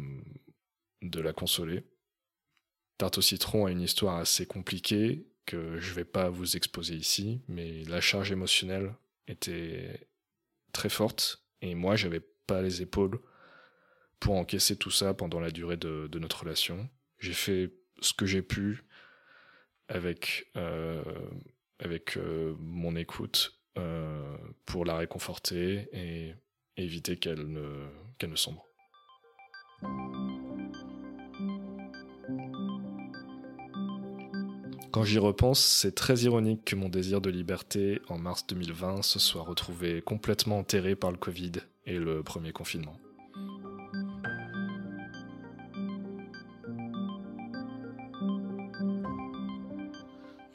de 1.03 1.19
la 1.21 1.31
consoler. 1.31 1.83
Tarte 2.97 3.19
au 3.19 3.21
citron 3.21 3.65
a 3.65 3.71
une 3.71 3.81
histoire 3.81 4.17
assez 4.17 4.45
compliquée 4.45 5.27
que 5.45 5.79
je 5.79 5.93
vais 5.93 6.05
pas 6.05 6.29
vous 6.29 6.57
exposer 6.57 6.95
ici, 6.95 7.41
mais 7.47 7.83
la 7.85 8.01
charge 8.01 8.31
émotionnelle 8.31 8.93
était 9.27 10.07
très 10.73 10.89
forte 10.89 11.43
et 11.61 11.75
moi, 11.75 11.95
j'avais 11.95 12.21
pas 12.47 12.61
les 12.61 12.81
épaules 12.81 13.19
pour 14.19 14.35
encaisser 14.35 14.75
tout 14.75 14.91
ça 14.91 15.13
pendant 15.13 15.39
la 15.39 15.51
durée 15.51 15.77
de, 15.77 16.09
notre 16.19 16.41
relation. 16.41 16.89
J'ai 17.19 17.33
fait 17.33 17.73
ce 18.01 18.13
que 18.13 18.25
j'ai 18.25 18.41
pu 18.41 18.83
avec, 19.88 20.49
euh, 20.55 21.03
avec 21.79 22.17
euh, 22.17 22.55
mon 22.59 22.95
écoute 22.95 23.59
euh, 23.77 24.38
pour 24.65 24.85
la 24.85 24.97
réconforter 24.97 25.89
et 25.93 26.35
éviter 26.77 27.17
qu'elle 27.17 27.47
ne, 27.47 27.88
qu'elle 28.17 28.31
ne 28.31 28.35
sombre. 28.35 28.65
Quand 34.91 35.03
j'y 35.03 35.19
repense, 35.19 35.59
c'est 35.59 35.93
très 35.93 36.15
ironique 36.21 36.65
que 36.65 36.75
mon 36.75 36.89
désir 36.89 37.21
de 37.21 37.29
liberté 37.29 38.01
en 38.09 38.17
mars 38.17 38.47
2020 38.47 39.03
se 39.03 39.19
soit 39.19 39.43
retrouvé 39.43 40.01
complètement 40.01 40.57
enterré 40.57 40.95
par 40.95 41.11
le 41.11 41.17
Covid 41.17 41.51
et 41.85 41.99
le 41.99 42.23
premier 42.23 42.51
confinement. 42.51 42.97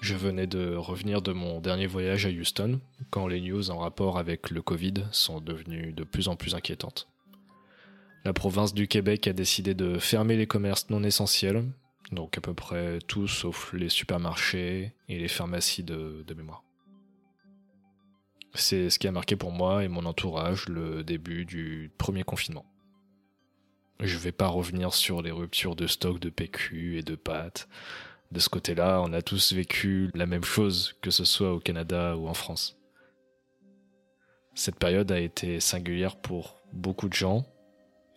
Je 0.00 0.14
venais 0.14 0.46
de 0.46 0.74
revenir 0.74 1.22
de 1.22 1.32
mon 1.32 1.60
dernier 1.60 1.86
voyage 1.86 2.26
à 2.26 2.28
Houston, 2.28 2.80
quand 3.14 3.28
les 3.28 3.40
news 3.40 3.70
en 3.70 3.78
rapport 3.78 4.18
avec 4.18 4.50
le 4.50 4.60
Covid 4.60 5.04
sont 5.12 5.40
devenues 5.40 5.92
de 5.92 6.02
plus 6.02 6.26
en 6.26 6.34
plus 6.34 6.56
inquiétantes. 6.56 7.06
La 8.24 8.32
province 8.32 8.74
du 8.74 8.88
Québec 8.88 9.28
a 9.28 9.32
décidé 9.32 9.72
de 9.72 10.00
fermer 10.00 10.36
les 10.36 10.48
commerces 10.48 10.90
non 10.90 11.04
essentiels 11.04 11.64
donc 12.10 12.36
à 12.36 12.40
peu 12.40 12.54
près 12.54 12.98
tout 13.06 13.28
sauf 13.28 13.72
les 13.72 13.88
supermarchés 13.88 14.92
et 15.08 15.18
les 15.20 15.28
pharmacies 15.28 15.84
de, 15.84 16.24
mémoire. 16.36 16.64
C'est 18.54 18.90
ce 18.90 18.98
qui 18.98 19.06
a 19.06 19.12
marqué 19.12 19.36
pour 19.36 19.52
moi 19.52 19.84
et 19.84 19.88
mon 19.88 20.06
entourage 20.06 20.68
le 20.68 21.04
début 21.04 21.44
du 21.44 21.92
premier 21.96 22.24
confinement. 22.24 22.66
Je 24.00 24.18
vais 24.18 24.32
pas 24.32 24.48
revenir 24.48 24.92
sur 24.92 25.22
les 25.22 25.30
ruptures 25.30 25.76
de 25.76 25.86
stock 25.86 26.18
de 26.18 26.30
PQ 26.30 26.98
et 26.98 27.02
de 27.02 27.14
pâtes. 27.14 27.68
De 28.32 28.40
ce 28.40 28.48
côté-là, 28.48 29.00
on 29.04 29.12
a 29.12 29.22
tous 29.22 29.52
vécu 29.52 30.10
la 30.14 30.26
même 30.26 30.42
chose, 30.42 30.96
que 31.00 31.12
ce 31.12 31.24
soit 31.24 31.54
au 31.54 31.60
Canada 31.60 32.16
ou 32.16 32.26
en 32.26 32.34
France. 32.34 32.76
Cette 34.54 34.76
période 34.76 35.10
a 35.10 35.18
été 35.18 35.60
singulière 35.60 36.16
pour 36.16 36.62
beaucoup 36.72 37.08
de 37.08 37.14
gens, 37.14 37.44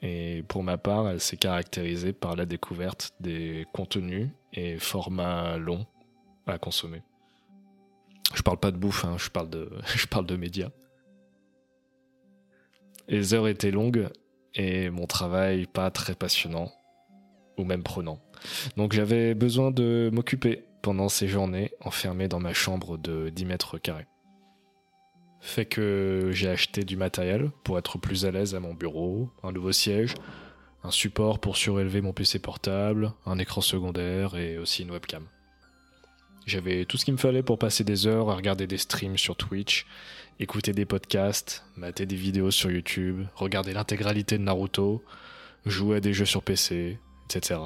et 0.01 0.43
pour 0.47 0.63
ma 0.63 0.77
part, 0.77 1.09
elle 1.09 1.19
s'est 1.19 1.37
caractérisée 1.37 2.13
par 2.13 2.35
la 2.35 2.45
découverte 2.45 3.13
des 3.19 3.65
contenus 3.73 4.29
et 4.53 4.77
formats 4.77 5.57
longs 5.57 5.87
à 6.45 6.57
consommer. 6.59 7.01
Je 8.35 8.41
parle 8.41 8.59
pas 8.59 8.71
de 8.71 8.77
bouffe, 8.77 9.05
hein, 9.05 9.17
je, 9.17 9.29
parle 9.29 9.49
de, 9.49 10.35
médias. 10.37 10.69
Les 13.07 13.33
heures 13.33 13.47
étaient 13.47 13.71
longues 13.71 14.09
et 14.53 14.89
mon 14.89 15.07
travail 15.07 15.65
pas 15.65 15.89
très 15.91 16.13
passionnant 16.13 16.71
ou 17.57 17.63
même 17.63 17.83
prenant. 17.83 18.19
Donc 18.75 18.93
j'avais 18.93 19.33
besoin 19.33 19.71
de 19.71 20.11
m'occuper 20.13 20.65
pendant 20.83 21.09
ces 21.09 21.27
journées 21.27 21.71
enfermé 21.81 22.27
dans 22.27 22.39
ma 22.39 22.53
chambre 22.53 22.97
de 22.97 23.29
10 23.29 23.45
mètres 23.45 23.77
carrés 23.79 24.07
fait 25.39 25.65
que 25.65 26.29
j'ai 26.31 26.49
acheté 26.49 26.83
du 26.83 26.97
matériel 26.97 27.51
pour 27.63 27.77
être 27.77 27.97
plus 27.97 28.25
à 28.25 28.31
l'aise 28.31 28.55
à 28.55 28.59
mon 28.59 28.73
bureau, 28.73 29.29
un 29.43 29.51
nouveau 29.51 29.71
siège, 29.71 30.15
un 30.83 30.91
support 30.91 31.39
pour 31.39 31.57
surélever 31.57 32.01
mon 32.01 32.13
PC 32.13 32.39
portable, 32.39 33.13
un 33.25 33.39
écran 33.39 33.61
secondaire 33.61 34.35
et 34.35 34.57
aussi 34.57 34.83
une 34.83 34.91
webcam. 34.91 35.25
J'avais 36.45 36.85
tout 36.85 36.97
ce 36.97 37.03
qu'il 37.03 37.13
me 37.13 37.19
fallait 37.19 37.43
pour 37.43 37.59
passer 37.59 37.83
des 37.83 38.07
heures 38.07 38.29
à 38.29 38.35
regarder 38.35 38.67
des 38.67 38.77
streams 38.77 39.17
sur 39.17 39.35
Twitch, 39.35 39.85
écouter 40.39 40.71
des 40.71 40.85
podcasts, 40.85 41.65
mater 41.75 42.05
des 42.05 42.15
vidéos 42.15 42.51
sur 42.51 42.71
YouTube, 42.71 43.25
regarder 43.35 43.73
l'intégralité 43.73 44.37
de 44.37 44.43
Naruto, 44.43 45.03
jouer 45.65 45.97
à 45.97 45.99
des 45.99 46.13
jeux 46.13 46.25
sur 46.25 46.43
PC, 46.43 46.99
etc. 47.25 47.59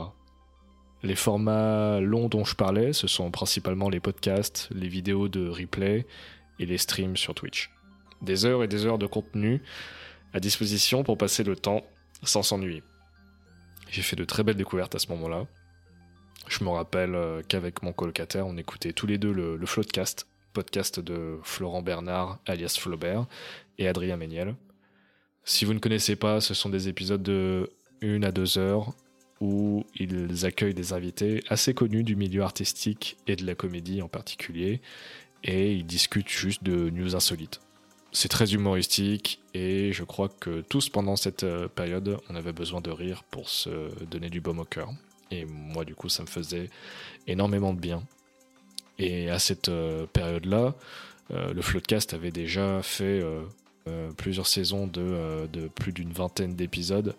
Les 1.04 1.16
formats 1.16 2.00
longs 2.00 2.28
dont 2.28 2.44
je 2.44 2.56
parlais, 2.56 2.94
ce 2.94 3.08
sont 3.08 3.30
principalement 3.30 3.90
les 3.90 4.00
podcasts, 4.00 4.68
les 4.72 4.88
vidéos 4.88 5.28
de 5.28 5.48
replay 5.48 6.08
et 6.62 6.66
les 6.66 6.78
streams 6.78 7.18
sur 7.18 7.36
Twitch. 7.36 7.72
Des 8.22 8.46
heures 8.46 8.64
et 8.64 8.68
des 8.68 8.86
heures 8.86 9.00
de 9.00 9.08
contenu 9.08 9.62
à 10.34 10.40
disposition 10.40 11.04
pour 11.04 11.18
passer 11.18 11.44
le 11.44 11.56
temps 11.56 11.82
sans 12.24 12.44
s'ennuyer. 12.44 12.84
J'ai 13.90 14.04
fait 14.04 14.16
de 14.16 14.24
très 14.24 14.44
belles 14.44 14.56
découvertes 14.56 14.96
à 14.96 15.00
ce 15.00 15.08
moment-là. 15.10 15.48
Je 16.48 16.64
me 16.64 16.70
rappelle 16.70 17.16
euh, 17.16 17.42
qu'avec 17.48 17.84
mon 17.84 17.92
colocataire, 17.92 18.48
on 18.48 18.58
écoutait 18.58 18.94
tous 18.94 19.08
les 19.08 19.18
deux 19.18 19.34
le, 19.34 19.58
le 19.58 19.66
podcast 20.54 21.00
de 21.00 21.40
Florent 21.44 21.82
Bernard, 21.82 22.40
alias 22.46 22.78
Flaubert, 22.80 23.26
et 23.78 23.88
Adrien 23.88 24.18
Méniel. 24.18 24.56
Si 25.44 25.66
vous 25.66 25.74
ne 25.74 25.80
connaissez 25.80 26.16
pas, 26.16 26.40
ce 26.40 26.54
sont 26.54 26.70
des 26.70 26.88
épisodes 26.88 27.24
de 27.24 27.70
1 28.04 28.24
à 28.24 28.32
2 28.32 28.58
heures 28.58 28.94
où 29.40 29.84
ils 29.96 30.46
accueillent 30.46 30.76
des 30.76 30.94
invités 30.94 31.44
assez 31.50 31.74
connus 31.74 32.04
du 32.04 32.16
milieu 32.16 32.44
artistique 32.44 33.18
et 33.28 33.36
de 33.36 33.46
la 33.46 33.56
comédie 33.56 34.02
en 34.04 34.08
particulier, 34.08 34.82
et 35.44 35.74
ils 35.74 35.86
discutent 35.86 36.30
juste 36.30 36.64
de 36.64 36.90
news 36.90 37.16
insolites. 37.16 37.60
C'est 38.14 38.28
très 38.28 38.54
humoristique 38.54 39.42
et 39.54 39.94
je 39.94 40.04
crois 40.04 40.28
que 40.28 40.62
tous 40.62 40.90
pendant 40.90 41.16
cette 41.16 41.44
euh, 41.44 41.68
période, 41.68 42.18
on 42.30 42.36
avait 42.36 42.52
besoin 42.52 42.82
de 42.82 42.92
rire 42.92 43.24
pour 43.24 43.48
se 43.48 43.70
donner 44.06 44.30
du 44.30 44.42
baume 44.42 44.60
au 44.60 44.66
cœur. 44.66 44.90
Et 45.32 45.46
moi, 45.46 45.86
du 45.86 45.96
coup, 45.96 46.10
ça 46.10 46.24
me 46.24 46.28
faisait 46.28 46.70
énormément 47.26 47.74
de 47.74 47.80
bien. 47.80 48.04
Et 49.00 49.30
à 49.30 49.40
cette 49.40 49.70
euh, 49.70 50.06
période-là, 50.08 50.76
euh, 51.34 51.54
le 51.54 51.62
Floodcast 51.62 52.14
avait 52.14 52.32
déjà 52.32 52.82
fait 52.84 53.24
plusieurs 54.16 54.46
saisons 54.46 54.86
de, 54.86 55.48
plus 55.74 55.92
d'une 55.92 56.12
vingtaine 56.12 56.56
d'épisodes. 56.56 57.16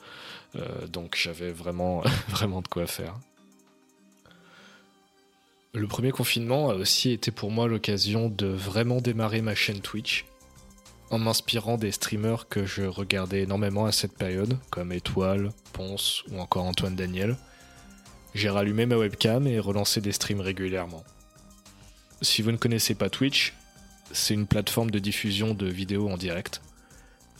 donc 0.88 1.16
j'avais 1.20 1.50
vraiment, 1.50 2.02
vraiment 2.28 2.62
de 2.62 2.68
quoi 2.68 2.86
faire. 2.86 3.16
Le 5.74 5.86
premier 5.86 6.10
confinement 6.10 6.68
a 6.68 6.74
aussi 6.74 7.12
été 7.12 7.30
pour 7.30 7.50
moi 7.50 7.66
l'occasion 7.66 8.28
de 8.28 8.46
vraiment 8.46 9.00
démarrer 9.00 9.40
ma 9.40 9.54
chaîne 9.54 9.80
Twitch 9.80 10.26
en 11.08 11.18
m'inspirant 11.18 11.78
des 11.78 11.92
streamers 11.92 12.46
que 12.46 12.66
je 12.66 12.82
regardais 12.82 13.44
énormément 13.44 13.86
à 13.86 13.92
cette 13.92 14.12
période, 14.12 14.58
comme 14.68 14.92
Étoile, 14.92 15.50
Ponce 15.72 16.24
ou 16.30 16.40
encore 16.40 16.64
Antoine 16.64 16.94
Daniel. 16.94 17.38
J'ai 18.34 18.50
rallumé 18.50 18.84
ma 18.84 18.98
webcam 18.98 19.46
et 19.46 19.58
relancé 19.58 20.02
des 20.02 20.12
streams 20.12 20.42
régulièrement. 20.42 21.04
Si 22.20 22.42
vous 22.42 22.52
ne 22.52 22.58
connaissez 22.58 22.94
pas 22.94 23.08
Twitch, 23.08 23.54
c'est 24.10 24.34
une 24.34 24.46
plateforme 24.46 24.90
de 24.90 24.98
diffusion 24.98 25.54
de 25.54 25.66
vidéos 25.66 26.10
en 26.10 26.18
direct. 26.18 26.60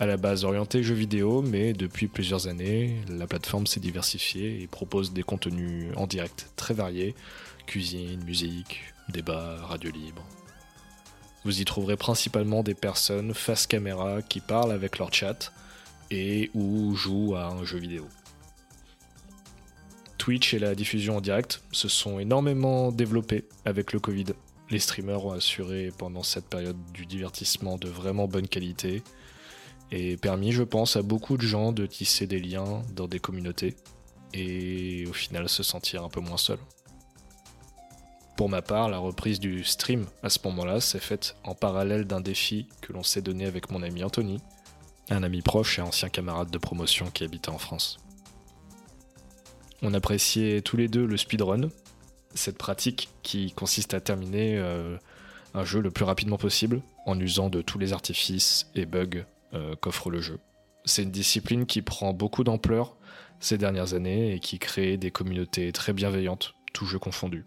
À 0.02 0.06
la 0.06 0.16
base 0.16 0.42
orientée 0.42 0.82
jeux 0.82 0.96
vidéo, 0.96 1.42
mais 1.42 1.72
depuis 1.72 2.08
plusieurs 2.08 2.48
années, 2.48 2.96
la 3.08 3.28
plateforme 3.28 3.68
s'est 3.68 3.78
diversifiée 3.78 4.60
et 4.60 4.66
propose 4.66 5.12
des 5.12 5.22
contenus 5.22 5.92
en 5.94 6.08
direct 6.08 6.50
très 6.56 6.74
variés 6.74 7.14
cuisine, 7.68 8.20
musique, 8.24 8.80
débat, 9.10 9.58
radio 9.62 9.92
libre, 9.92 10.26
vous 11.44 11.60
y 11.60 11.64
trouverez 11.64 11.96
principalement 11.96 12.64
des 12.64 12.74
personnes 12.74 13.32
face 13.32 13.68
caméra 13.68 14.22
qui 14.22 14.40
parlent 14.40 14.72
avec 14.72 14.98
leur 14.98 15.14
chat 15.14 15.52
et 16.10 16.50
ou 16.52 16.96
jouent 16.96 17.36
à 17.36 17.46
un 17.46 17.64
jeu 17.64 17.78
vidéo. 17.78 18.08
Twitch 20.18 20.52
et 20.52 20.58
la 20.58 20.74
diffusion 20.74 21.18
en 21.18 21.20
direct 21.20 21.62
se 21.70 21.86
sont 21.86 22.18
énormément 22.18 22.90
développés 22.90 23.44
avec 23.64 23.92
le 23.92 24.00
Covid. 24.00 24.26
Les 24.68 24.80
streamers 24.80 25.24
ont 25.24 25.32
assuré 25.32 25.92
pendant 25.96 26.24
cette 26.24 26.46
période 26.46 26.78
du 26.92 27.06
divertissement 27.06 27.76
de 27.76 27.86
vraiment 27.86 28.26
bonne 28.26 28.48
qualité 28.48 29.04
et 29.92 30.16
permis, 30.16 30.52
je 30.52 30.62
pense, 30.62 30.96
à 30.96 31.02
beaucoup 31.02 31.36
de 31.36 31.42
gens 31.42 31.70
de 31.70 31.84
tisser 31.84 32.26
des 32.26 32.40
liens 32.40 32.82
dans 32.94 33.06
des 33.06 33.20
communautés 33.20 33.76
et 34.32 35.04
au 35.06 35.12
final 35.12 35.50
se 35.50 35.62
sentir 35.62 36.02
un 36.02 36.08
peu 36.08 36.20
moins 36.20 36.38
seul. 36.38 36.58
Pour 38.38 38.48
ma 38.48 38.62
part, 38.62 38.88
la 38.88 38.98
reprise 38.98 39.38
du 39.38 39.62
stream 39.62 40.06
à 40.22 40.30
ce 40.30 40.38
moment-là 40.44 40.80
s'est 40.80 40.98
faite 40.98 41.36
en 41.44 41.54
parallèle 41.54 42.06
d'un 42.06 42.22
défi 42.22 42.66
que 42.80 42.94
l'on 42.94 43.02
s'est 43.02 43.20
donné 43.20 43.44
avec 43.44 43.70
mon 43.70 43.82
ami 43.82 44.02
Anthony, 44.02 44.38
un 45.10 45.22
ami 45.22 45.42
proche 45.42 45.78
et 45.78 45.82
ancien 45.82 46.08
camarade 46.08 46.50
de 46.50 46.58
promotion 46.58 47.10
qui 47.10 47.24
habitait 47.24 47.50
en 47.50 47.58
France. 47.58 47.98
On 49.82 49.92
appréciait 49.92 50.62
tous 50.62 50.78
les 50.78 50.88
deux 50.88 51.04
le 51.04 51.18
speedrun, 51.18 51.68
cette 52.34 52.56
pratique 52.56 53.10
qui 53.22 53.52
consiste 53.52 53.92
à 53.92 54.00
terminer 54.00 54.56
euh, 54.56 54.96
un 55.52 55.64
jeu 55.64 55.80
le 55.82 55.90
plus 55.90 56.06
rapidement 56.06 56.38
possible 56.38 56.80
en 57.04 57.20
usant 57.20 57.50
de 57.50 57.60
tous 57.60 57.78
les 57.78 57.92
artifices 57.92 58.70
et 58.74 58.86
bugs 58.86 59.26
euh, 59.54 59.74
qu'offre 59.76 60.10
le 60.10 60.20
jeu. 60.20 60.38
C'est 60.84 61.02
une 61.02 61.10
discipline 61.10 61.66
qui 61.66 61.82
prend 61.82 62.12
beaucoup 62.12 62.44
d'ampleur 62.44 62.96
ces 63.40 63.58
dernières 63.58 63.94
années 63.94 64.34
et 64.34 64.40
qui 64.40 64.58
crée 64.58 64.96
des 64.96 65.10
communautés 65.10 65.72
très 65.72 65.92
bienveillantes, 65.92 66.54
tous 66.72 66.86
jeux 66.86 66.98
confondus 66.98 67.44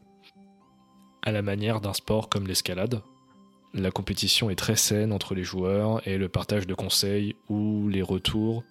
à 1.25 1.31
la 1.31 1.41
manière 1.41 1.81
d'un 1.81 1.93
sport 1.93 2.29
comme 2.29 2.47
l'escalade. 2.47 3.01
La 3.73 3.91
compétition 3.91 4.49
est 4.49 4.55
très 4.55 4.77
saine 4.77 5.11
entre 5.11 5.35
les 5.35 5.43
joueurs 5.43 6.07
et 6.07 6.17
le 6.17 6.29
partage 6.29 6.67
de 6.67 6.73
conseils 6.73 7.35
ou 7.49 7.89
les 7.89 8.03
retours 8.03 8.63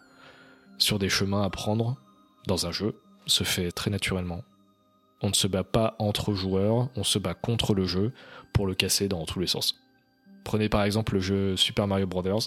sur 0.78 0.98
des 0.98 1.10
chemins 1.10 1.42
à 1.42 1.50
prendre 1.50 1.96
dans 2.46 2.66
un 2.66 2.72
jeu 2.72 3.00
se 3.26 3.44
fait 3.44 3.70
très 3.72 3.90
naturellement. 3.90 4.42
On 5.20 5.28
ne 5.28 5.34
se 5.34 5.46
bat 5.46 5.64
pas 5.64 5.96
entre 5.98 6.32
joueurs, 6.32 6.88
on 6.96 7.04
se 7.04 7.18
bat 7.18 7.34
contre 7.34 7.74
le 7.74 7.86
jeu 7.86 8.12
pour 8.52 8.66
le 8.66 8.74
casser 8.74 9.08
dans 9.08 9.24
tous 9.26 9.40
les 9.40 9.46
sens. 9.46 9.80
Prenez 10.44 10.68
par 10.68 10.84
exemple 10.84 11.14
le 11.14 11.20
jeu 11.20 11.56
Super 11.56 11.86
Mario 11.86 12.06
Bros., 12.06 12.40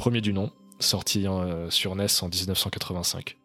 premier 0.00 0.22
du 0.22 0.32
nom, 0.32 0.50
sorti 0.78 1.26
euh, 1.26 1.68
sur 1.68 1.94
NES 1.94 2.06
en 2.22 2.28
1985. 2.28 3.36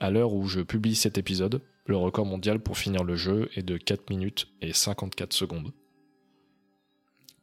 À 0.00 0.10
l'heure 0.10 0.32
où 0.32 0.48
je 0.48 0.60
publie 0.60 0.96
cet 0.96 1.16
épisode, 1.16 1.62
le 1.86 1.96
record 1.96 2.26
mondial 2.26 2.58
pour 2.58 2.76
finir 2.76 3.04
le 3.04 3.14
jeu 3.14 3.48
est 3.54 3.62
de 3.62 3.76
4 3.76 4.10
minutes 4.10 4.48
et 4.62 4.72
54 4.72 5.32
secondes. 5.32 5.72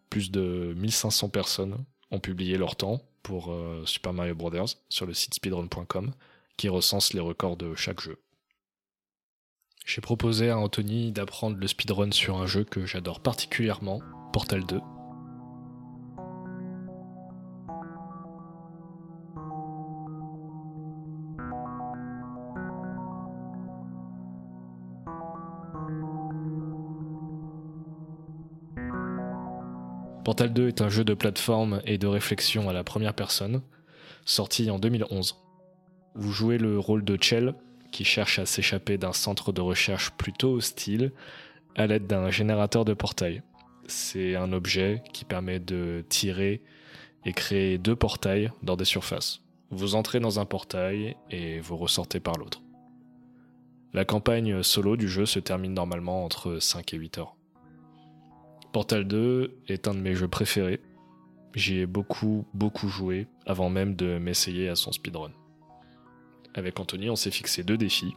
Plus 0.10 0.30
de 0.30 0.74
1500 0.76 1.30
personnes 1.30 1.86
ont 2.12 2.20
publié 2.20 2.58
leur 2.58 2.76
temps 2.76 3.02
pour 3.24 3.50
euh, 3.54 3.86
Super 3.86 4.12
Mario 4.12 4.36
Bros. 4.36 4.52
sur 4.90 5.06
le 5.06 5.14
site 5.14 5.36
speedrun.com 5.36 6.12
qui 6.58 6.68
recense 6.68 7.14
les 7.14 7.22
records 7.22 7.56
de 7.56 7.76
chaque 7.76 8.02
jeu. 8.02 8.22
J'ai 9.86 10.02
proposé 10.02 10.50
à 10.50 10.58
Anthony 10.58 11.14
d'apprendre 11.14 11.56
le 11.56 11.68
speedrun 11.68 12.12
sur 12.12 12.36
un 12.36 12.46
jeu 12.46 12.66
que 12.66 12.86
j'adore 12.86 13.22
particulièrement, 13.22 14.02
Portal 14.34 14.66
2, 14.66 14.82
Portal 30.30 30.54
2 30.54 30.68
est 30.68 30.82
un 30.82 30.90
jeu 30.90 31.04
de 31.04 31.16
plateforme 31.16 31.82
et 31.86 31.98
de 31.98 32.06
réflexion 32.06 32.70
à 32.70 32.74
la 32.74 32.84
première 32.84 33.16
personne, 33.16 33.64
sorti 34.26 34.70
en 34.70 34.78
2011. 34.78 35.36
Vous 36.14 36.32
jouez 36.32 36.60
le 36.60 36.78
rôle 36.78 37.04
de 37.04 37.18
Chell, 37.20 37.56
qui 37.92 38.06
cherche 38.06 38.38
à 38.38 38.46
s'échapper 38.46 39.00
d'un 39.00 39.12
centre 39.12 39.52
de 39.52 39.62
recherche 39.62 40.12
plutôt 40.12 40.52
hostile 40.52 41.14
à 41.76 41.88
l'aide 41.88 42.06
d'un 42.06 42.30
générateur 42.30 42.86
de 42.86 42.94
portail. 42.94 43.42
C'est 43.88 44.36
un 44.36 44.54
objet 44.54 45.02
qui 45.14 45.26
permet 45.26 45.60
de 45.60 46.06
tirer 46.10 46.62
et 47.26 47.34
créer 47.34 47.80
deux 47.80 47.96
portails 47.96 48.52
dans 48.62 48.76
des 48.76 48.86
surfaces. 48.86 49.42
Vous 49.72 49.96
entrez 49.96 50.20
dans 50.20 50.40
un 50.40 50.46
portail 50.46 51.16
et 51.32 51.60
vous 51.60 51.76
ressortez 51.76 52.20
par 52.20 52.38
l'autre. 52.38 52.62
La 53.94 54.06
campagne 54.06 54.62
solo 54.62 54.96
du 54.96 55.10
jeu 55.10 55.26
se 55.26 55.40
termine 55.40 55.74
normalement 55.74 56.24
entre 56.24 56.60
5 56.60 56.94
et 56.94 56.98
8 56.98 57.18
heures. 57.18 57.39
Portal 58.72 59.06
2 59.06 59.62
est 59.68 59.88
un 59.88 59.96
de 59.96 60.00
mes 60.00 60.14
jeux 60.14 60.28
préférés. 60.28 60.80
J'y 61.56 61.80
ai 61.80 61.86
beaucoup, 61.88 62.46
beaucoup 62.54 62.88
joué 62.88 63.26
avant 63.48 63.70
même 63.72 63.96
de 63.96 64.20
m'essayer 64.20 64.70
à 64.70 64.76
son 64.76 64.92
speedrun. 64.92 65.32
Avec 66.54 66.80
Anthony, 66.80 67.10
on 67.10 67.16
s'est 67.16 67.32
fixé 67.32 67.64
deux 67.64 67.78
défis. 67.78 68.14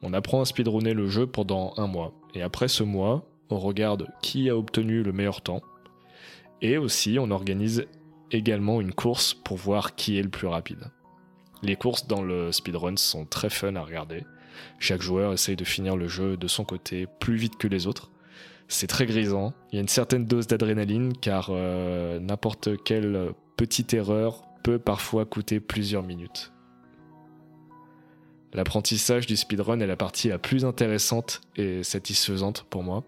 On 0.00 0.14
apprend 0.14 0.40
à 0.40 0.46
speedrunner 0.46 0.94
le 0.94 1.08
jeu 1.08 1.26
pendant 1.26 1.74
un 1.76 1.86
mois, 1.86 2.14
et 2.34 2.40
après 2.40 2.68
ce 2.68 2.84
mois, 2.84 3.28
on 3.50 3.58
regarde 3.58 4.08
qui 4.22 4.48
a 4.48 4.56
obtenu 4.56 5.02
le 5.02 5.12
meilleur 5.12 5.42
temps, 5.42 5.60
et 6.62 6.78
aussi 6.78 7.18
on 7.20 7.30
organise 7.30 7.84
également 8.30 8.80
une 8.80 8.94
course 8.94 9.34
pour 9.34 9.58
voir 9.58 9.94
qui 9.94 10.18
est 10.18 10.22
le 10.22 10.30
plus 10.30 10.46
rapide. 10.46 10.90
Les 11.62 11.76
courses 11.76 12.06
dans 12.06 12.22
le 12.22 12.50
speedrun 12.50 12.96
sont 12.96 13.26
très 13.26 13.50
fun 13.50 13.76
à 13.76 13.82
regarder. 13.82 14.24
Chaque 14.78 15.02
joueur 15.02 15.34
essaye 15.34 15.56
de 15.56 15.64
finir 15.64 15.96
le 15.96 16.08
jeu 16.08 16.38
de 16.38 16.48
son 16.48 16.64
côté 16.64 17.06
plus 17.20 17.36
vite 17.36 17.58
que 17.58 17.68
les 17.68 17.86
autres, 17.86 18.10
c'est 18.68 18.86
très 18.86 19.06
grisant. 19.06 19.52
Il 19.70 19.76
y 19.76 19.78
a 19.78 19.82
une 19.82 19.88
certaine 19.88 20.24
dose 20.24 20.46
d'adrénaline 20.46 21.12
car 21.16 21.48
euh, 21.50 22.18
n'importe 22.18 22.82
quelle 22.84 23.32
petite 23.56 23.94
erreur 23.94 24.42
peut 24.62 24.78
parfois 24.78 25.24
coûter 25.24 25.60
plusieurs 25.60 26.02
minutes. 26.02 26.52
L'apprentissage 28.52 29.26
du 29.26 29.36
speedrun 29.36 29.80
est 29.80 29.86
la 29.86 29.96
partie 29.96 30.28
la 30.28 30.38
plus 30.38 30.64
intéressante 30.64 31.42
et 31.56 31.82
satisfaisante 31.82 32.66
pour 32.70 32.82
moi. 32.82 33.04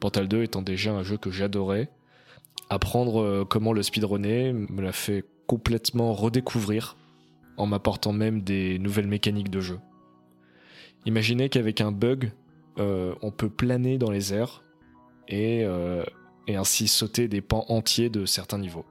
Portal 0.00 0.28
2 0.28 0.42
étant 0.42 0.62
déjà 0.62 0.92
un 0.92 1.02
jeu 1.02 1.16
que 1.16 1.30
j'adorais, 1.30 1.88
apprendre 2.68 3.22
euh, 3.22 3.44
comment 3.44 3.72
le 3.72 3.82
speedrunner 3.82 4.52
me 4.52 4.82
l'a 4.82 4.92
fait 4.92 5.24
complètement 5.46 6.12
redécouvrir 6.12 6.96
en 7.56 7.66
m'apportant 7.66 8.12
même 8.12 8.42
des 8.42 8.78
nouvelles 8.78 9.06
mécaniques 9.06 9.50
de 9.50 9.60
jeu. 9.60 9.78
Imaginez 11.06 11.48
qu'avec 11.48 11.80
un 11.80 11.92
bug, 11.92 12.32
euh, 12.78 13.14
on 13.22 13.30
peut 13.30 13.50
planer 13.50 13.98
dans 13.98 14.10
les 14.10 14.32
airs 14.32 14.62
euh, 15.30 16.04
et, 16.46 16.56
ainsi 16.56 16.88
sauter 16.88 17.28
des 17.28 17.40
pans 17.40 17.64
entiers 17.68 18.10
de 18.10 18.26
certains 18.26 18.58
niveaux. 18.58 18.84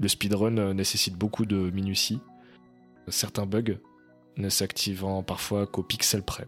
Le 0.00 0.08
speedrun 0.08 0.58
euh, 0.58 0.74
nécessite 0.74 1.16
beaucoup 1.16 1.46
de 1.46 1.70
minutie, 1.70 2.20
certains 3.08 3.46
bugs 3.46 3.78
ne 4.36 4.48
s'activant 4.48 5.22
parfois 5.22 5.66
qu'au 5.66 5.82
pixel 5.82 6.22
près. 6.22 6.46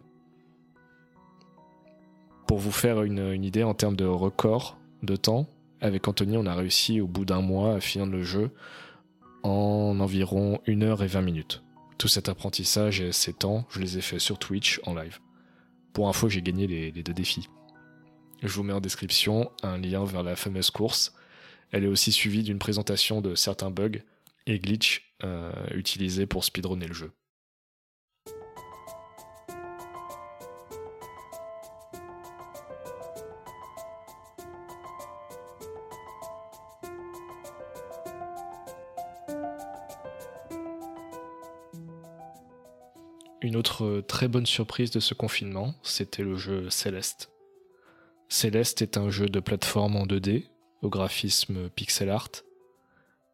Pour 2.47 2.59
vous 2.59 2.73
faire 2.73 3.03
une, 3.03 3.43
idée 3.45 3.63
en 3.63 3.75
termes 3.75 3.97
de 3.97 4.05
record 4.05 4.79
de 5.03 5.17
temps, 5.17 5.49
avec 5.81 6.09
Anthony, 6.09 6.37
on 6.37 6.47
a 6.47 6.55
réussi 6.55 7.01
au 7.01 7.07
bout 7.07 7.25
d'un 7.25 7.41
mois 7.41 7.75
à 7.75 7.81
finir 7.81 8.07
le 8.07 8.23
jeu 8.23 8.51
en 9.43 9.99
environ 10.01 10.61
1 10.67 10.83
heure 10.83 11.03
et 11.03 11.07
20 11.07 11.21
minutes. 11.23 11.63
Tout 11.99 12.09
cet 12.09 12.29
apprentissage 12.29 13.01
et 13.01 13.13
ces 13.13 13.33
temps, 13.33 13.67
je 13.71 13.81
les 13.81 13.99
ai 13.99 14.01
faits 14.01 14.21
sur 14.21 14.39
Twitch 14.39 14.81
en 14.85 14.95
live. 14.95 15.21
Pour 15.93 16.09
info, 16.09 16.29
j'ai 16.29 16.43
gagné 16.43 16.67
les, 16.67 16.91
les, 16.91 17.03
deux 17.03 17.13
défis. 17.13 17.49
Je 18.43 18.49
vous 18.49 18.63
mets 18.63 18.73
en 18.73 18.81
description 18.81 19.51
un 19.63 19.79
lien 19.79 20.05
vers 20.05 20.23
la 20.23 20.37
fameuse 20.37 20.71
course. 20.71 21.15
Elle 21.71 21.85
est 21.85 21.89
aussi 21.89 22.13
suivie 22.13 22.43
d'une 22.43 22.59
présentation 22.59 23.21
de 23.21 23.35
certains 23.35 23.71
bugs 23.71 24.01
et 24.47 24.59
glitch 24.59 25.15
euh, 25.25 25.53
utilisés 25.75 26.27
pour 26.27 26.45
speedrunner 26.45 26.87
le 26.87 26.95
jeu. 26.95 27.13
Une 43.41 43.57
autre 43.57 44.03
très 44.09 44.27
bonne 44.27 44.47
surprise 44.47 44.91
de 44.91 45.01
ce 45.01 45.13
confinement, 45.13 45.75
c'était 45.83 46.23
le 46.23 46.37
jeu 46.37 46.71
Céleste. 46.71 47.34
Céleste 48.35 48.83
est 48.83 48.97
un 48.97 49.11
jeu 49.11 49.29
de 49.29 49.39
plateforme 49.39 49.95
en 49.95 50.07
2D, 50.07 50.47
au 50.83 50.89
graphisme 50.89 51.71
pixel 51.71 52.11
art, 52.11 52.43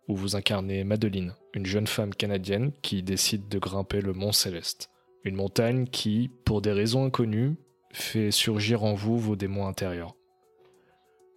où 0.09 0.15
vous 0.15 0.37
incarnez 0.37 0.85
Madeline, 0.85 1.35
une 1.55 1.65
jeune 1.65 1.87
femme 1.87 2.15
canadienne 2.15 2.71
qui 2.83 3.03
décide 3.03 3.49
de 3.49 3.59
grimper 3.59 4.03
le 4.03 4.13
mont 4.13 4.33
Céleste, 4.33 4.91
une 5.25 5.37
montagne 5.37 5.87
qui, 5.87 6.31
pour 6.45 6.61
des 6.61 6.73
raisons 6.73 7.07
inconnues, 7.07 7.57
fait 7.95 8.31
surgir 8.31 8.85
en 8.85 8.93
vous 8.93 9.19
vos 9.19 9.37
démons 9.37 9.67
intérieurs. 9.67 10.17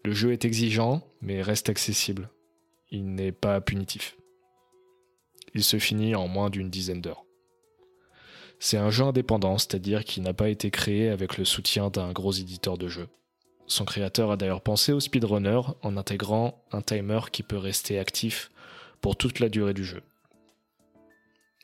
Le 0.04 0.12
jeu 0.12 0.34
est 0.34 0.44
exigeant, 0.44 1.02
mais 1.22 1.42
reste 1.42 1.70
accessible. 1.70 2.30
Il 2.92 3.16
n'est 3.16 3.32
pas 3.32 3.62
punitif. 3.62 4.18
Il 5.56 5.64
se 5.64 5.80
finit 5.80 6.16
en 6.16 6.28
moins 6.28 6.50
d'une 6.50 6.70
dizaine 6.70 7.00
d'heures. 7.00 7.24
C'est 8.60 8.76
un 8.76 8.90
jeu 8.90 9.06
indépendant, 9.06 9.58
c'est-à-dire 9.58 10.04
qu'il 10.04 10.24
n'a 10.24 10.34
pas 10.34 10.50
été 10.50 10.70
créé 10.70 11.08
avec 11.08 11.38
le 11.38 11.46
soutien 11.46 11.90
d'un 11.90 12.12
gros 12.12 12.34
éditeur 12.34 12.78
de 12.78 12.90
jeux. 12.90 13.08
Son 13.68 13.86
créateur 13.86 14.32
a 14.32 14.38
d'ailleurs 14.38 14.62
pensé 14.62 14.92
au 14.92 15.00
speedrunner 15.00 15.62
en 15.82 15.98
intégrant 15.98 16.64
un 16.72 16.82
timer 16.82 17.22
qui 17.32 17.44
peut 17.44 17.58
rester 17.58 17.98
actif 17.98 18.52
pour 19.02 19.16
toute 19.16 19.40
la 19.40 19.50
durée 19.50 19.74
du 19.74 19.84
jeu. 19.84 20.02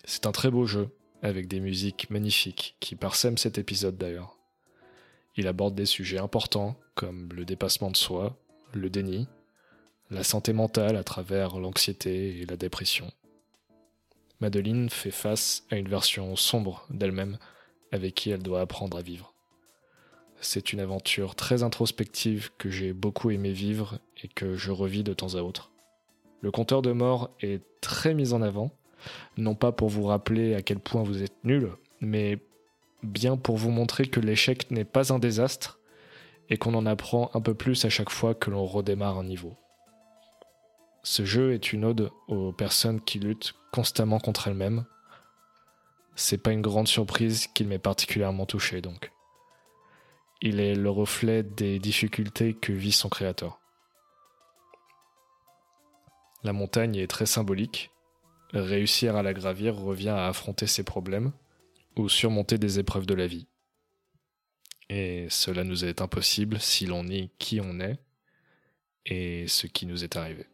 C'est 0.06 0.26
un 0.26 0.32
très 0.32 0.50
beau 0.50 0.66
jeu, 0.66 0.90
avec 1.22 1.48
des 1.48 1.60
musiques 1.60 2.10
magnifiques 2.10 2.76
qui 2.80 2.96
parsèment 2.96 3.38
cet 3.38 3.58
épisode 3.58 3.98
d'ailleurs. 3.98 4.38
Il 5.36 5.48
aborde 5.48 5.76
des 5.76 5.86
sujets 5.86 6.18
importants 6.18 6.76
comme 6.96 7.30
le 7.34 7.46
dépassement 7.46 7.92
de 7.92 7.98
soi, 7.98 8.38
le 8.74 8.90
déni, 8.90 9.28
la 10.10 10.24
santé 10.24 10.54
mentale 10.54 10.96
à 10.96 11.04
travers 11.04 11.60
l'anxiété 11.60 12.40
et 12.40 12.46
la 12.46 12.58
dépression. 12.58 13.12
Madeline 14.40 14.90
fait 14.90 15.12
face 15.12 15.66
à 15.70 15.76
une 15.76 15.90
version 15.90 16.36
sombre 16.36 16.86
d'elle-même 16.90 17.38
avec 17.92 18.16
qui 18.16 18.30
elle 18.30 18.42
doit 18.42 18.62
apprendre 18.62 18.98
à 18.98 19.02
vivre. 19.02 19.34
C'est 20.42 20.72
une 20.72 20.80
aventure 20.80 21.36
très 21.36 21.64
introspective 21.64 22.50
que 22.58 22.70
j'ai 22.70 22.94
beaucoup 22.94 23.30
aimé 23.30 23.52
vivre 23.52 24.00
et 24.24 24.30
que 24.30 24.56
je 24.56 24.72
revis 24.72 25.04
de 25.04 25.14
temps 25.14 25.36
à 25.36 25.42
autre. 25.42 25.72
Le 26.42 26.52
compteur 26.52 26.82
de 26.82 26.94
mort 26.94 27.32
est 27.42 27.62
très 27.82 28.14
mis 28.14 28.32
en 28.32 28.42
avant, 28.42 28.72
non 29.38 29.56
pas 29.56 29.74
pour 29.74 29.90
vous 29.90 30.06
rappeler 30.06 30.56
à 30.56 30.62
quel 30.62 30.80
point 30.80 31.04
vous 31.04 31.24
êtes 31.24 31.44
nul, 31.44 31.72
mais 32.00 32.40
bien 33.04 33.36
pour 33.36 33.58
vous 33.58 33.72
montrer 33.72 34.08
que 34.08 34.22
l'échec 34.22 34.72
n'est 34.72 34.86
pas 34.86 35.12
un 35.12 35.20
désastre 35.20 35.80
et 36.50 36.58
qu'on 36.58 36.74
en 36.74 36.86
apprend 36.86 37.30
un 37.34 37.42
peu 37.42 37.54
plus 37.54 37.84
à 37.84 37.90
chaque 37.90 38.10
fois 38.10 38.34
que 38.34 38.50
l'on 38.50 38.66
redémarre 38.66 39.18
un 39.18 39.26
niveau. 39.26 39.56
Ce 41.04 41.26
jeu 41.26 41.54
est 41.54 41.74
une 41.74 41.86
ode 41.86 42.12
aux 42.28 42.54
personnes 42.54 43.02
qui 43.02 43.20
luttent 43.20 43.54
constamment 43.72 44.20
contre 44.20 44.48
elles-mêmes. 44.48 44.86
C'est 46.16 46.38
pas 46.38 46.52
une 46.52 46.62
grande 46.62 46.88
surprise 46.88 47.48
qu'il 47.48 47.68
m'ait 47.68 47.80
particulièrement 47.80 48.46
touché 48.46 48.82
donc. 48.82 49.12
Il 50.42 50.60
est 50.60 50.76
le 50.76 50.90
reflet 50.90 51.44
des 51.44 51.80
difficultés 51.80 52.54
que 52.54 52.72
vit 52.72 52.94
son 52.94 53.10
créateur. 53.10 53.60
La 56.44 56.54
montagne 56.54 56.96
est 56.96 57.08
très 57.08 57.26
symbolique. 57.26 57.92
Réussir 58.54 59.18
à 59.18 59.24
la 59.24 59.34
gravir 59.34 59.76
revient 59.76 60.10
à 60.10 60.28
affronter 60.28 60.66
ses 60.66 60.84
problèmes 60.84 61.34
ou 61.98 62.08
surmonter 62.08 62.58
des 62.58 62.80
épreuves 62.80 63.06
de 63.06 63.14
la 63.14 63.28
vie. 63.28 63.48
Et 64.90 65.28
cela 65.30 65.64
nous 65.64 65.84
est 65.84 66.02
impossible 66.02 66.60
si 66.60 66.86
l'on 66.86 67.04
nie 67.04 67.32
qui 67.38 67.60
on 67.60 67.80
est 67.80 68.00
et 69.06 69.48
ce 69.48 69.68
qui 69.68 69.86
nous 69.86 70.04
est 70.04 70.16
arrivé. 70.16 70.48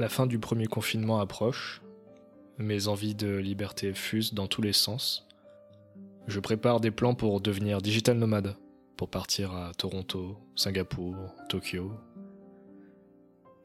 La 0.00 0.08
fin 0.08 0.26
du 0.26 0.38
premier 0.38 0.66
confinement 0.66 1.20
approche. 1.20 1.82
Mes 2.56 2.88
envies 2.88 3.14
de 3.14 3.36
liberté 3.36 3.92
fusent 3.92 4.32
dans 4.32 4.46
tous 4.46 4.62
les 4.62 4.72
sens. 4.72 5.28
Je 6.26 6.40
prépare 6.40 6.80
des 6.80 6.90
plans 6.90 7.14
pour 7.14 7.42
devenir 7.42 7.82
digital 7.82 8.16
nomade, 8.16 8.56
pour 8.96 9.10
partir 9.10 9.54
à 9.54 9.72
Toronto, 9.74 10.38
Singapour, 10.56 11.34
Tokyo. 11.50 11.92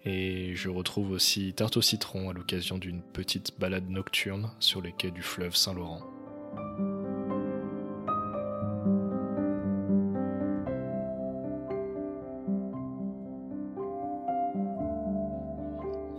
Et 0.04 0.54
je 0.56 0.68
retrouve 0.68 1.12
aussi 1.12 1.54
Tarte 1.54 1.78
au 1.78 1.82
citron 1.82 2.30
à 2.30 2.34
l'occasion 2.34 2.78
d'une 2.78 3.02
petite 3.02 3.58
balade 3.58 3.90
nocturne 3.90 4.52
sur 4.60 4.82
les 4.82 4.92
quais 4.92 5.12
du 5.12 5.22
fleuve 5.22 5.56
Saint-Laurent. 5.56 6.15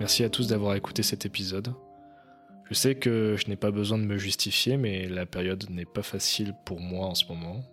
Merci 0.06 0.22
à 0.22 0.30
tous 0.30 0.46
d'avoir 0.46 0.76
écouté 0.76 1.02
cet 1.02 1.26
épisode. 1.26 1.74
Je 2.70 2.74
sais 2.74 2.94
que 2.94 3.34
je 3.36 3.48
n'ai 3.48 3.56
pas 3.56 3.72
besoin 3.72 3.98
de 3.98 4.04
me 4.04 4.18
justifier, 4.18 4.76
mais 4.76 5.08
la 5.08 5.26
période 5.26 5.68
n'est 5.68 5.84
pas 5.84 6.04
facile 6.04 6.54
pour 6.64 6.78
moi 6.78 7.08
en 7.08 7.16
ce 7.16 7.26
moment. 7.26 7.64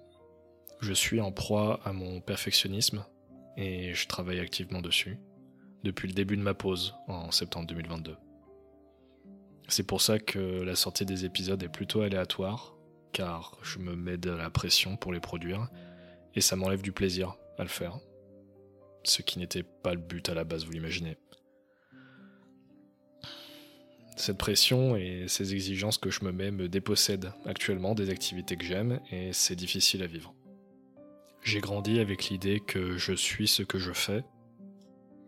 Je 0.82 0.94
suis 0.94 1.22
en 1.22 1.32
proie 1.32 1.80
à 1.86 1.94
mon 1.94 2.22
perfectionnisme 2.22 3.06
et 3.56 3.94
je 3.94 4.08
travaille 4.08 4.40
activement 4.40 4.82
dessus 4.82 5.20
depuis 5.84 6.08
le 6.08 6.16
début 6.16 6.36
de 6.36 6.42
ma 6.42 6.56
pause 6.56 6.96
en 7.08 7.30
septembre 7.30 7.68
2022. 7.68 8.16
C'est 9.68 9.86
pour 9.86 10.02
ça 10.02 10.18
que 10.18 10.40
la 10.40 10.76
sortie 10.76 11.06
des 11.06 11.26
épisodes 11.26 11.62
est 11.62 11.70
plutôt 11.70 12.02
aléatoire, 12.02 12.76
car 13.12 13.60
je 13.62 13.78
me 13.78 13.96
mets 13.96 14.18
de 14.18 14.32
la 14.32 14.50
pression 14.50 14.98
pour 14.98 15.14
les 15.14 15.20
produire 15.20 15.70
et 16.34 16.42
ça 16.42 16.56
m'enlève 16.56 16.82
du 16.82 16.94
plaisir 16.94 17.38
à 17.60 17.62
le 17.62 17.70
faire. 17.70 18.00
Ce 19.04 19.22
qui 19.22 19.38
n'était 19.38 19.62
pas 19.62 19.94
le 19.94 20.02
but 20.02 20.30
à 20.30 20.34
la 20.34 20.46
base, 20.46 20.66
vous 20.66 20.72
l'imaginez. 20.72 21.16
Cette 24.16 24.38
pression 24.38 24.96
et 24.96 25.26
ces 25.28 25.54
exigences 25.54 25.98
que 25.98 26.12
je 26.12 26.24
me 26.24 26.32
mets 26.32 26.52
me 26.52 26.70
dépossèdent 26.70 27.34
actuellement 27.46 27.96
des 27.96 28.10
activités 28.10 28.56
que 28.56 28.66
j'aime 28.66 29.00
et 29.12 29.34
c'est 29.34 29.56
difficile 29.56 30.04
à 30.04 30.08
vivre. 30.08 30.34
J'ai 31.42 31.60
grandi 31.60 32.00
avec 32.00 32.30
l'idée 32.30 32.60
que 32.60 32.98
je 32.98 33.14
suis 33.14 33.48
ce 33.48 33.64
que 33.64 33.80
je 33.80 33.92
fais, 33.92 34.24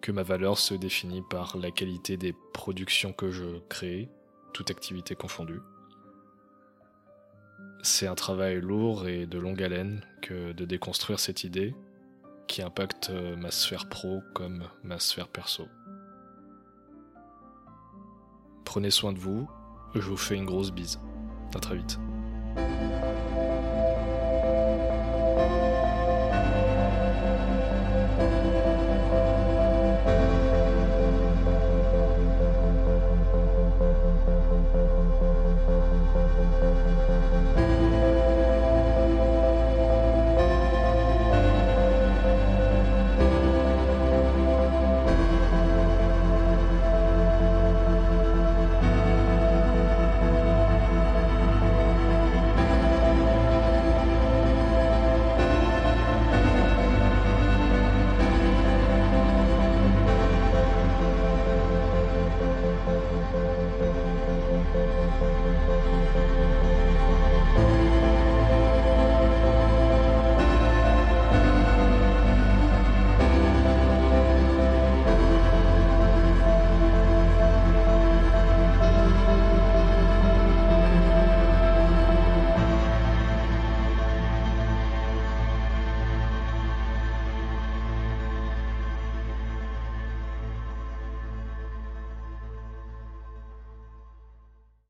que 0.01 0.11
ma 0.11 0.23
valeur 0.23 0.59
se 0.59 0.73
définit 0.75 1.23
par 1.29 1.57
la 1.57 1.71
qualité 1.71 2.15
des 2.15 2.33
productions 2.53 3.11
que 3.11 3.31
je 3.31 3.59
crée, 3.69 4.09
toute 4.53 4.71
activité 4.71 5.15
confondue. 5.15 5.59
C'est 7.81 8.07
un 8.07 8.15
travail 8.15 8.61
lourd 8.61 9.07
et 9.07 9.25
de 9.25 9.39
longue 9.39 9.61
haleine 9.61 10.05
que 10.21 10.53
de 10.53 10.63
déconstruire 10.63 11.19
cette 11.19 11.43
idée 11.43 11.75
qui 12.47 12.61
impacte 12.61 13.09
ma 13.09 13.51
sphère 13.51 13.89
pro 13.89 14.21
comme 14.33 14.69
ma 14.83 14.99
sphère 14.99 15.27
perso. 15.27 15.67
Prenez 18.65 18.91
soin 18.91 19.13
de 19.13 19.19
vous. 19.19 19.47
Je 19.93 20.01
vous 20.01 20.17
fais 20.17 20.35
une 20.35 20.45
grosse 20.45 20.71
bise. 20.71 20.99
À 21.55 21.59
très 21.59 21.77
vite. 21.77 21.97